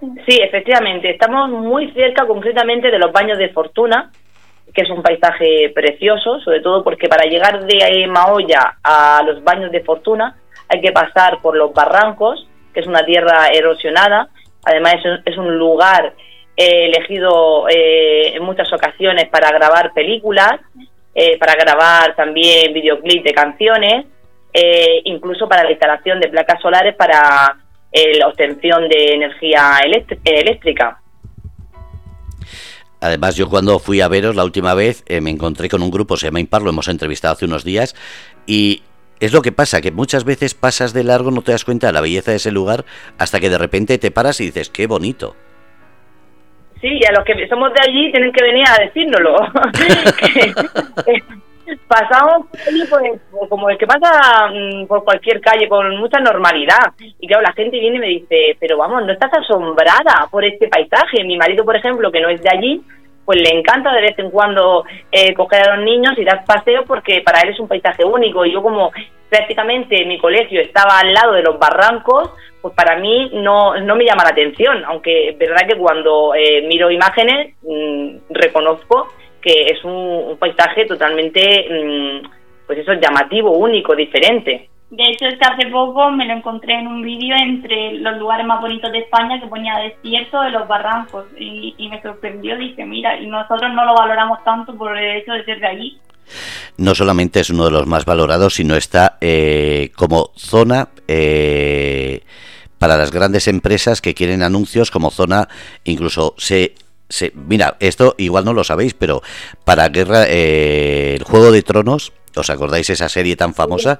Sí, 0.00 0.38
efectivamente, 0.40 1.10
estamos 1.10 1.50
muy 1.50 1.90
cerca 1.92 2.26
concretamente 2.26 2.90
de 2.90 2.98
los 2.98 3.12
baños 3.12 3.38
de 3.38 3.48
Fortuna, 3.48 4.10
que 4.72 4.82
es 4.82 4.90
un 4.90 5.02
paisaje 5.02 5.70
precioso, 5.74 6.38
sobre 6.40 6.60
todo 6.60 6.84
porque 6.84 7.08
para 7.08 7.28
llegar 7.28 7.64
de 7.64 8.06
Maoya 8.06 8.78
a 8.82 9.20
los 9.24 9.42
baños 9.42 9.72
de 9.72 9.80
Fortuna 9.80 10.36
hay 10.68 10.80
que 10.80 10.92
pasar 10.92 11.40
por 11.40 11.56
los 11.56 11.72
barrancos, 11.72 12.47
que 12.72 12.80
es 12.80 12.86
una 12.86 13.04
tierra 13.04 13.48
erosionada, 13.48 14.28
además 14.64 14.96
es 15.24 15.36
un 15.36 15.58
lugar 15.58 16.14
He 16.60 16.86
elegido 16.86 17.68
eh, 17.68 18.34
en 18.34 18.42
muchas 18.42 18.72
ocasiones 18.72 19.28
para 19.28 19.48
grabar 19.52 19.92
películas, 19.94 20.54
eh, 21.14 21.38
para 21.38 21.54
grabar 21.54 22.16
también 22.16 22.74
videoclips 22.74 23.22
de 23.22 23.32
canciones, 23.32 24.06
eh, 24.52 25.00
incluso 25.04 25.48
para 25.48 25.62
la 25.62 25.70
instalación 25.70 26.18
de 26.18 26.26
placas 26.26 26.60
solares 26.60 26.96
para 26.96 27.56
la 27.92 28.26
obtención 28.26 28.88
de 28.88 29.14
energía 29.14 29.78
eléctrica. 30.24 31.00
Además, 33.00 33.36
yo 33.36 33.48
cuando 33.48 33.78
fui 33.78 34.00
a 34.00 34.08
veros 34.08 34.34
la 34.34 34.44
última 34.44 34.74
vez 34.74 35.04
me 35.08 35.30
encontré 35.30 35.68
con 35.68 35.82
un 35.82 35.90
grupo, 35.90 36.16
se 36.16 36.26
llama 36.26 36.40
Impar, 36.40 36.62
lo 36.62 36.70
hemos 36.70 36.88
entrevistado 36.88 37.34
hace 37.34 37.44
unos 37.44 37.64
días, 37.64 37.94
y 38.46 38.82
es 39.20 39.32
lo 39.32 39.42
que 39.42 39.52
pasa, 39.52 39.80
que 39.80 39.90
muchas 39.90 40.24
veces 40.24 40.54
pasas 40.54 40.92
de 40.92 41.04
largo, 41.04 41.30
no 41.30 41.42
te 41.42 41.52
das 41.52 41.64
cuenta 41.64 41.88
de 41.88 41.92
la 41.92 42.00
belleza 42.00 42.30
de 42.30 42.36
ese 42.38 42.52
lugar, 42.52 42.84
hasta 43.18 43.40
que 43.40 43.50
de 43.50 43.58
repente 43.58 43.98
te 43.98 44.10
paras 44.10 44.40
y 44.40 44.46
dices, 44.46 44.70
qué 44.70 44.86
bonito. 44.86 45.34
Sí, 46.80 46.88
y 46.88 47.04
a 47.04 47.12
los 47.12 47.24
que 47.24 47.48
somos 47.48 47.72
de 47.72 47.80
allí 47.80 48.12
tienen 48.12 48.32
que 48.32 48.44
venir 48.44 48.64
a 48.68 48.84
decírnoslo. 48.84 49.36
Pasamos 51.86 52.46
pues, 52.88 53.20
como 53.48 53.68
el 53.68 53.76
que 53.76 53.86
pasa 53.86 54.48
mm, 54.48 54.86
por 54.86 55.04
cualquier 55.04 55.40
calle 55.40 55.68
con 55.68 55.96
mucha 55.96 56.18
normalidad. 56.18 56.92
Y 56.98 57.26
claro, 57.26 57.42
la 57.42 57.52
gente 57.52 57.78
viene 57.78 57.96
y 57.96 58.00
me 58.00 58.06
dice, 58.06 58.56
pero 58.58 58.78
vamos, 58.78 59.04
¿no 59.04 59.12
estás 59.12 59.30
asombrada 59.34 60.28
por 60.30 60.44
este 60.44 60.68
paisaje? 60.68 61.24
Mi 61.24 61.36
marido, 61.36 61.64
por 61.64 61.76
ejemplo, 61.76 62.10
que 62.10 62.20
no 62.20 62.30
es 62.30 62.40
de 62.42 62.48
allí, 62.48 62.82
pues 63.28 63.42
le 63.42 63.58
encanta 63.58 63.92
de 63.92 64.00
vez 64.00 64.18
en 64.18 64.30
cuando 64.30 64.86
eh, 65.12 65.34
coger 65.34 65.60
a 65.60 65.76
los 65.76 65.84
niños 65.84 66.14
y 66.16 66.24
dar 66.24 66.46
paseo 66.46 66.86
porque 66.86 67.20
para 67.20 67.42
él 67.42 67.50
es 67.50 67.60
un 67.60 67.68
paisaje 67.68 68.02
único. 68.02 68.46
Y 68.46 68.52
yo 68.54 68.62
como 68.62 68.90
prácticamente 69.28 70.06
mi 70.06 70.16
colegio 70.16 70.62
estaba 70.62 70.98
al 70.98 71.12
lado 71.12 71.34
de 71.34 71.42
los 71.42 71.58
barrancos, 71.58 72.30
pues 72.62 72.72
para 72.72 72.96
mí 72.96 73.30
no, 73.34 73.78
no 73.82 73.96
me 73.96 74.06
llama 74.06 74.24
la 74.24 74.30
atención, 74.30 74.82
aunque 74.86 75.28
es 75.28 75.36
verdad 75.36 75.68
que 75.68 75.76
cuando 75.76 76.34
eh, 76.34 76.62
miro 76.68 76.90
imágenes 76.90 77.54
mm, 77.60 78.30
reconozco 78.30 79.08
que 79.42 79.66
es 79.74 79.84
un, 79.84 80.38
paisaje 80.38 80.86
totalmente, 80.86 81.66
mm, 81.68 82.28
pues 82.66 82.78
eso, 82.78 82.94
llamativo, 82.94 83.50
único, 83.58 83.94
diferente. 83.94 84.70
De 84.90 85.04
hecho, 85.04 85.26
es 85.26 85.38
que 85.38 85.44
hace 85.44 85.66
poco 85.66 86.10
me 86.10 86.24
lo 86.24 86.32
encontré 86.32 86.78
en 86.78 86.86
un 86.86 87.02
vídeo 87.02 87.36
entre 87.36 87.98
los 87.98 88.16
lugares 88.16 88.46
más 88.46 88.60
bonitos 88.60 88.90
de 88.90 89.00
España 89.00 89.38
que 89.38 89.46
ponía 89.46 89.76
desierto 89.76 90.40
de 90.40 90.50
los 90.50 90.66
barrancos. 90.66 91.26
Y, 91.38 91.74
me 91.90 92.00
sorprendió, 92.00 92.56
dije, 92.56 92.86
mira, 92.86 93.20
y 93.20 93.26
nosotros 93.26 93.70
no 93.74 93.84
lo 93.84 93.94
valoramos 93.94 94.42
tanto 94.44 94.74
por 94.76 94.96
el 94.96 95.18
hecho 95.18 95.32
de 95.32 95.44
ser 95.44 95.60
de 95.60 95.66
allí 95.66 95.98
no 96.76 96.94
solamente 96.94 97.40
es 97.40 97.48
uno 97.48 97.64
de 97.64 97.70
los 97.70 97.86
más 97.86 98.04
valorados, 98.04 98.56
sino 98.56 98.76
está 98.76 99.16
eh, 99.22 99.90
como 99.96 100.30
zona 100.36 100.90
eh, 101.08 102.20
para 102.78 102.98
las 102.98 103.10
grandes 103.10 103.48
empresas 103.48 104.02
que 104.02 104.12
quieren 104.12 104.42
anuncios 104.42 104.90
como 104.90 105.10
zona, 105.10 105.48
incluso 105.84 106.34
se... 106.36 106.74
se 107.08 107.32
mira, 107.34 107.78
esto 107.80 108.14
igual 108.18 108.44
no 108.44 108.52
lo 108.52 108.62
sabéis, 108.62 108.92
pero 108.92 109.22
para 109.64 109.88
guerra, 109.88 110.26
eh, 110.28 111.14
el 111.16 111.24
Juego 111.24 111.50
de 111.50 111.62
Tronos, 111.62 112.12
¿os 112.38 112.50
acordáis 112.50 112.90
esa 112.90 113.08
serie 113.08 113.36
tan 113.36 113.54
famosa? 113.54 113.98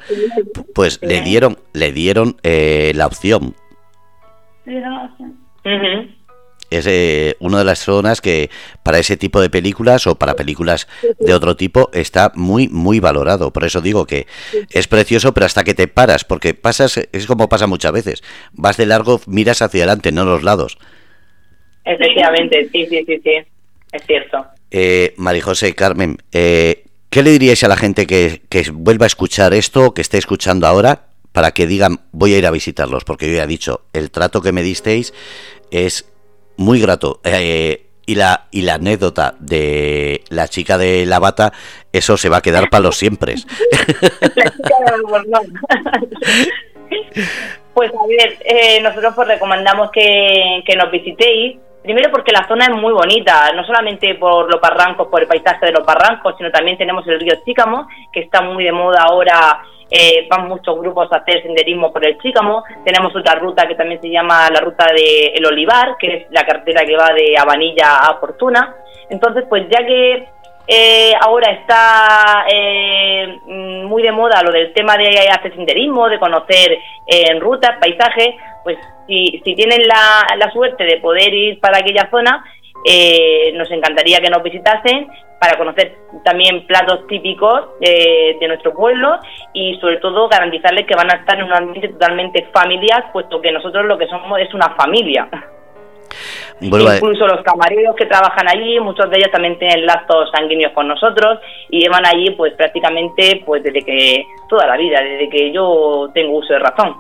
Pues 0.75 1.01
le 1.03 1.21
dieron, 1.23 1.59
le 1.73 1.93
dieron 1.93 2.37
la 2.43 3.07
opción. 3.07 3.55
Es 6.71 6.87
eh, 6.87 7.35
una 7.41 7.59
de 7.59 7.65
las 7.65 7.79
zonas 7.79 8.21
que 8.21 8.51
para 8.83 8.99
ese 8.99 9.17
tipo 9.17 9.41
de 9.41 9.49
películas 9.49 10.07
o 10.07 10.17
para 10.17 10.35
películas 10.35 10.87
de 11.19 11.33
otro 11.33 11.57
tipo 11.57 11.89
está 11.95 12.31
muy, 12.35 12.69
muy 12.69 13.01
valorado. 13.01 13.53
Por 13.53 13.65
eso 13.65 13.81
digo 13.81 14.07
que 14.07 14.27
es 14.71 14.87
precioso, 14.87 15.33
pero 15.33 15.47
hasta 15.47 15.65
que 15.65 15.73
te 15.73 15.89
paras, 15.89 16.25
porque 16.25 16.53
pasas, 16.53 16.99
es 17.11 17.27
como 17.27 17.49
pasa 17.49 17.67
muchas 17.67 17.93
veces. 17.93 18.23
Vas 18.53 18.77
de 18.77 18.85
largo, 18.85 19.21
miras 19.27 19.63
hacia 19.63 19.85
adelante, 19.85 20.13
no 20.13 20.25
los 20.25 20.43
lados. 20.43 20.79
Efectivamente, 21.87 22.69
sí, 22.71 22.87
sí, 22.87 23.03
sí, 23.07 23.19
sí, 23.25 23.31
es 23.93 24.07
cierto. 24.07 24.45
Eh, 24.71 25.15
María 25.17 25.43
José, 25.43 25.75
Carmen, 25.75 26.19
eh, 26.33 26.85
¿Qué 27.11 27.23
le 27.23 27.31
diríais 27.31 27.65
a 27.65 27.69
la 27.69 27.77
gente 27.77 28.07
que, 28.07 28.43
que 28.51 28.71
vuelva 28.71 29.07
a 29.07 29.07
escuchar 29.07 29.55
esto, 29.55 29.95
que 29.95 30.03
esté 30.03 30.19
escuchando 30.19 30.67
ahora, 30.67 31.07
para 31.33 31.53
que 31.53 31.67
digan, 31.67 32.01
voy 32.13 32.35
a 32.35 32.39
ir 32.39 32.47
a 32.47 32.51
visitarlos? 32.51 33.05
Porque 33.05 33.29
yo 33.29 33.37
ya 33.37 33.45
he 33.45 33.47
dicho, 33.47 33.83
el 33.95 34.11
trato 34.11 34.43
que 34.43 34.53
me 34.53 34.63
disteis 34.63 35.15
es 35.71 36.05
muy 36.59 36.81
grato. 36.81 37.21
Eh, 37.25 37.87
y 38.05 38.15
la, 38.15 38.49
y 38.51 38.63
la 38.63 38.75
anécdota 38.75 39.35
de 39.39 40.23
la 40.29 40.49
chica 40.49 40.77
de 40.79 41.07
la 41.07 41.19
bata, 41.19 41.53
eso 41.93 42.17
se 42.17 42.29
va 42.29 42.39
a 42.39 42.43
quedar 42.43 42.71
para 42.71 42.83
los 42.83 42.97
siempre. 42.97 43.35
pues 47.75 47.93
a 47.93 48.07
ver, 48.07 48.39
eh, 48.45 48.81
nosotros 48.83 49.15
pues 49.15 49.29
recomendamos 49.29 49.91
que, 49.93 50.63
que 50.67 50.77
nos 50.77 50.91
visitéis 50.91 51.59
Primero 51.89 52.11
porque 52.11 52.33
la 52.33 52.47
zona 52.47 52.67
es 52.67 52.77
muy 52.77 52.93
bonita, 52.93 53.51
no 53.55 53.65
solamente 53.65 54.15
por 54.17 54.53
los 54.53 54.61
barrancos, 54.61 55.09
por 55.09 55.23
el 55.23 55.27
paisaje 55.27 55.65
de 55.65 55.73
los 55.73 55.87
barrancos, 55.87 56.35
sino 56.37 56.51
también 56.51 56.77
tenemos 56.77 57.09
el 57.09 57.19
río 57.19 57.37
Chícamo, 57.47 57.89
que 58.13 58.21
está 58.21 58.43
muy 58.43 58.63
de 58.65 58.73
moda 58.73 59.05
ahora, 59.09 59.63
eh, 59.91 60.29
van 60.29 60.49
muchos 60.49 60.79
grupos 60.79 61.11
a 61.11 61.17
hacer 61.17 61.43
senderismo 61.43 61.91
por 61.91 62.05
el 62.05 62.19
Chícamo. 62.19 62.63
Tenemos 62.85 63.17
otra 63.17 63.37
ruta 63.37 63.67
que 63.67 63.75
también 63.75 64.03
se 64.03 64.11
llama 64.11 64.51
la 64.51 64.61
ruta 64.61 64.85
de 64.93 65.33
El 65.35 65.47
Olivar, 65.47 65.97
que 65.99 66.15
es 66.15 66.27
la 66.31 66.45
carretera 66.45 66.85
que 66.85 66.95
va 66.95 67.09
de 67.15 67.39
Abanilla 67.39 68.01
a 68.01 68.19
Fortuna. 68.21 68.77
Entonces, 69.09 69.47
pues 69.49 69.67
ya 69.71 69.87
que 69.87 70.29
eh, 70.71 71.15
ahora 71.19 71.51
está 71.53 72.45
eh, 72.47 73.39
muy 73.47 74.03
de 74.03 74.13
moda 74.13 74.43
lo 74.43 74.53
del 74.53 74.75
tema 74.75 74.99
de 74.99 75.09
hacer 75.31 75.55
senderismo, 75.55 76.11
de 76.11 76.19
conocer 76.19 76.79
en 77.07 77.41
rutas, 77.41 77.79
paisajes, 77.81 78.35
pues 78.65 78.77
si, 79.07 79.41
si 79.43 79.55
tienen 79.55 79.89
la, 79.89 80.37
la 80.37 80.51
suerte 80.53 80.85
de 80.85 80.99
poder 80.99 81.33
ir 81.33 81.59
para 81.59 81.79
aquella 81.79 82.11
zona, 82.11 82.45
eh, 82.85 83.51
nos 83.55 83.71
encantaría 83.71 84.21
que 84.21 84.29
nos 84.29 84.43
visitasen 84.43 85.09
para 85.41 85.57
conocer 85.57 85.97
también 86.23 86.67
platos 86.67 87.07
típicos 87.07 87.79
de 87.81 88.47
nuestro 88.47 88.75
pueblo 88.75 89.21
y 89.55 89.79
sobre 89.81 89.97
todo 89.99 90.29
garantizarles 90.29 90.85
que 90.85 90.97
van 90.97 91.11
a 91.11 91.15
estar 91.15 91.39
en 91.39 91.45
un 91.45 91.53
ambiente 91.55 91.89
totalmente 91.89 92.47
familiar, 92.53 93.11
puesto 93.13 93.41
que 93.41 93.53
nosotros 93.53 93.87
lo 93.87 93.97
que 93.97 94.09
somos 94.09 94.39
es 94.41 94.53
una 94.53 94.75
familia. 94.77 95.29
Incluso 96.61 97.27
los 97.27 97.43
camareros 97.43 97.95
que 97.97 98.07
trabajan 98.07 98.49
allí, 98.49 98.81
muchos 98.81 99.11
de 99.11 99.19
ellos 99.19 99.31
también 99.31 99.59
tienen 99.59 99.87
lazos 99.87 100.31
sanguíneos 100.33 100.73
con 100.73 100.89
nosotros 100.89 101.39
y 101.71 101.81
llevan 101.81 102.07
allí 102.07 102.31
pues 102.31 102.53
prácticamente 102.55 103.43
pues 103.47 103.63
desde 103.63 103.83
que 103.83 104.25
toda 104.49 104.67
la 104.67 104.77
vida, 104.77 105.01
desde 105.01 105.29
que 105.29 105.53
yo 105.53 106.09
tengo 106.13 106.39
uso 106.39 106.53
de 106.53 106.59
razón. 106.59 106.97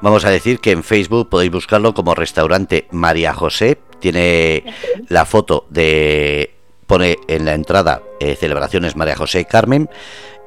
Vamos 0.00 0.24
a 0.24 0.30
decir 0.30 0.58
que 0.58 0.72
en 0.72 0.82
Facebook 0.82 1.28
podéis 1.28 1.52
buscarlo 1.52 1.94
como 1.94 2.14
restaurante 2.14 2.86
María 2.90 3.32
José. 3.32 3.78
Tiene 4.00 4.64
la 5.08 5.24
foto 5.24 5.66
de 5.70 6.50
pone 6.86 7.16
en 7.28 7.44
la 7.44 7.54
entrada 7.54 8.02
eh, 8.20 8.34
celebraciones 8.34 8.96
María 8.96 9.16
José 9.16 9.44
Carmen 9.44 9.88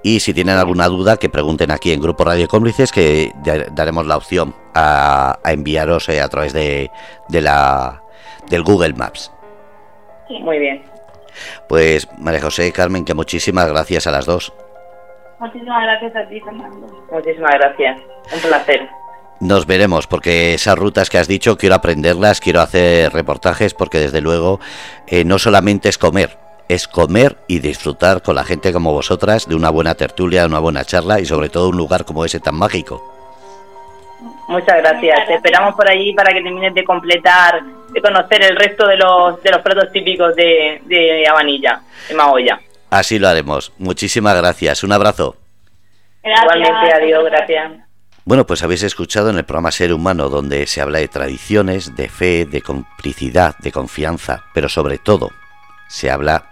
y 0.05 0.19
si 0.19 0.35
tienen 0.35 0.57
alguna 0.57 0.87
duda, 0.87 1.17
que 1.17 1.29
pregunten 1.29 1.71
aquí 1.71 1.91
en 1.91 1.99
Grupo 1.99 2.23
Radio 2.23 2.47
Cómplices, 2.47 2.91
que 2.91 3.31
daremos 3.71 4.05
la 4.05 4.17
opción 4.17 4.53
a, 4.75 5.39
enviaros 5.43 6.09
eh, 6.09 6.21
a 6.21 6.29
través 6.29 6.53
de, 6.53 6.91
la 7.29 8.03
del 8.47 8.61
Google 8.61 8.93
Maps. 8.93 9.31
Muy 10.29 10.59
bien. 10.59 10.83
Pues 11.67 12.07
María 12.19 12.39
José 12.39 12.67
y 12.67 12.71
Carmen, 12.71 13.03
que 13.03 13.15
muchísimas 13.15 13.67
gracias 13.67 14.05
a 14.05 14.11
las 14.11 14.27
dos. 14.27 14.53
Muchísimas 15.39 15.81
gracias 15.81 16.15
a 16.15 16.29
ti, 16.29 16.39
Fernando. 16.39 17.07
Muchísimas 17.11 17.53
gracias. 17.55 17.99
Un 18.31 18.39
placer. 18.41 18.87
Nos 19.45 19.67
veremos, 19.67 20.07
porque 20.07 20.55
esas 20.55 20.75
rutas 20.75 21.11
que 21.11 21.19
has 21.19 21.27
dicho 21.27 21.55
quiero 21.55 21.75
aprenderlas, 21.75 22.39
quiero 22.39 22.61
hacer 22.61 23.13
reportajes, 23.13 23.75
porque 23.75 23.99
desde 23.99 24.19
luego 24.19 24.59
eh, 25.05 25.23
no 25.23 25.37
solamente 25.37 25.87
es 25.87 25.99
comer, 25.99 26.39
es 26.67 26.87
comer 26.87 27.37
y 27.47 27.59
disfrutar 27.59 28.23
con 28.23 28.33
la 28.33 28.43
gente 28.43 28.73
como 28.73 28.91
vosotras 28.91 29.47
de 29.47 29.53
una 29.53 29.69
buena 29.69 29.93
tertulia, 29.93 30.41
de 30.41 30.47
una 30.47 30.57
buena 30.57 30.83
charla 30.83 31.19
y 31.19 31.25
sobre 31.25 31.49
todo 31.49 31.69
un 31.69 31.77
lugar 31.77 32.05
como 32.05 32.25
ese 32.25 32.39
tan 32.39 32.55
mágico. 32.55 33.03
Muchas 34.47 34.77
gracias. 34.77 35.27
Te 35.27 35.35
esperamos 35.35 35.75
por 35.75 35.87
allí 35.87 36.11
para 36.15 36.33
que 36.33 36.41
termines 36.41 36.73
de 36.73 36.83
completar, 36.83 37.61
de 37.89 38.01
conocer 38.01 38.45
el 38.45 38.55
resto 38.55 38.87
de 38.87 38.97
los, 38.97 39.43
de 39.43 39.51
los 39.51 39.61
platos 39.61 39.91
típicos 39.91 40.35
de, 40.35 40.81
de 40.85 41.27
Abanilla, 41.27 41.81
de 42.09 42.15
Maoya. 42.15 42.59
Así 42.89 43.19
lo 43.19 43.27
haremos. 43.27 43.71
Muchísimas 43.77 44.35
gracias. 44.35 44.83
Un 44.83 44.91
abrazo. 44.91 45.35
Igualmente, 46.23 46.93
adiós, 46.95 47.25
gracias. 47.25 47.84
Bueno, 48.25 48.47
pues 48.47 48.63
habéis 48.63 48.81
escuchado 48.81 49.29
en 49.29 49.37
el 49.37 49.45
programa 49.45 49.71
Ser 49.71 49.93
Humano, 49.93 50.29
donde 50.29 50.65
se 50.65 50.81
habla 50.81 50.97
de 50.97 51.07
tradiciones, 51.07 51.95
de 51.95 52.09
fe, 52.09 52.47
de 52.47 52.63
complicidad, 52.63 53.55
de 53.59 53.71
confianza, 53.71 54.45
pero 54.51 54.67
sobre 54.67 54.97
todo 54.97 55.29
se 55.87 56.09
habla 56.09 56.49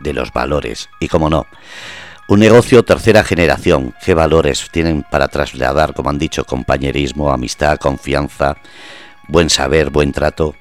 de 0.00 0.14
los 0.14 0.32
valores. 0.32 0.88
Y 1.00 1.08
como 1.08 1.28
no, 1.28 1.46
un 2.28 2.40
negocio 2.40 2.82
tercera 2.82 3.24
generación. 3.24 3.94
¿Qué 4.02 4.14
valores 4.14 4.70
tienen 4.72 5.02
para 5.02 5.28
trasladar, 5.28 5.92
como 5.92 6.08
han 6.08 6.18
dicho, 6.18 6.46
compañerismo, 6.46 7.30
amistad, 7.30 7.76
confianza, 7.76 8.56
buen 9.28 9.50
saber, 9.50 9.90
buen 9.90 10.12
trato? 10.12 10.54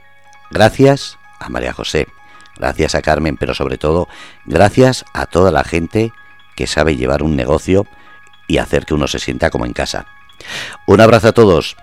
Gracias 0.50 1.18
a 1.40 1.48
María 1.48 1.72
José, 1.72 2.10
gracias 2.58 2.94
a 2.94 3.02
Carmen, 3.02 3.38
pero 3.38 3.54
sobre 3.54 3.78
todo 3.78 4.10
gracias 4.44 5.06
a 5.14 5.28
toda 5.28 5.50
la 5.50 5.64
gente 5.64 6.12
que 6.58 6.68
sabe 6.68 6.98
llevar 6.98 7.24
un 7.24 7.38
negocio 7.38 7.88
y 8.50 8.58
hacer 8.58 8.86
que 8.86 8.96
uno 8.96 9.08
se 9.08 9.20
sienta 9.20 9.50
como 9.50 9.66
en 9.66 9.72
casa. 9.72 10.08
Un 10.88 11.02
abrazo 11.02 11.30
a 11.30 11.32
todos. 11.32 11.76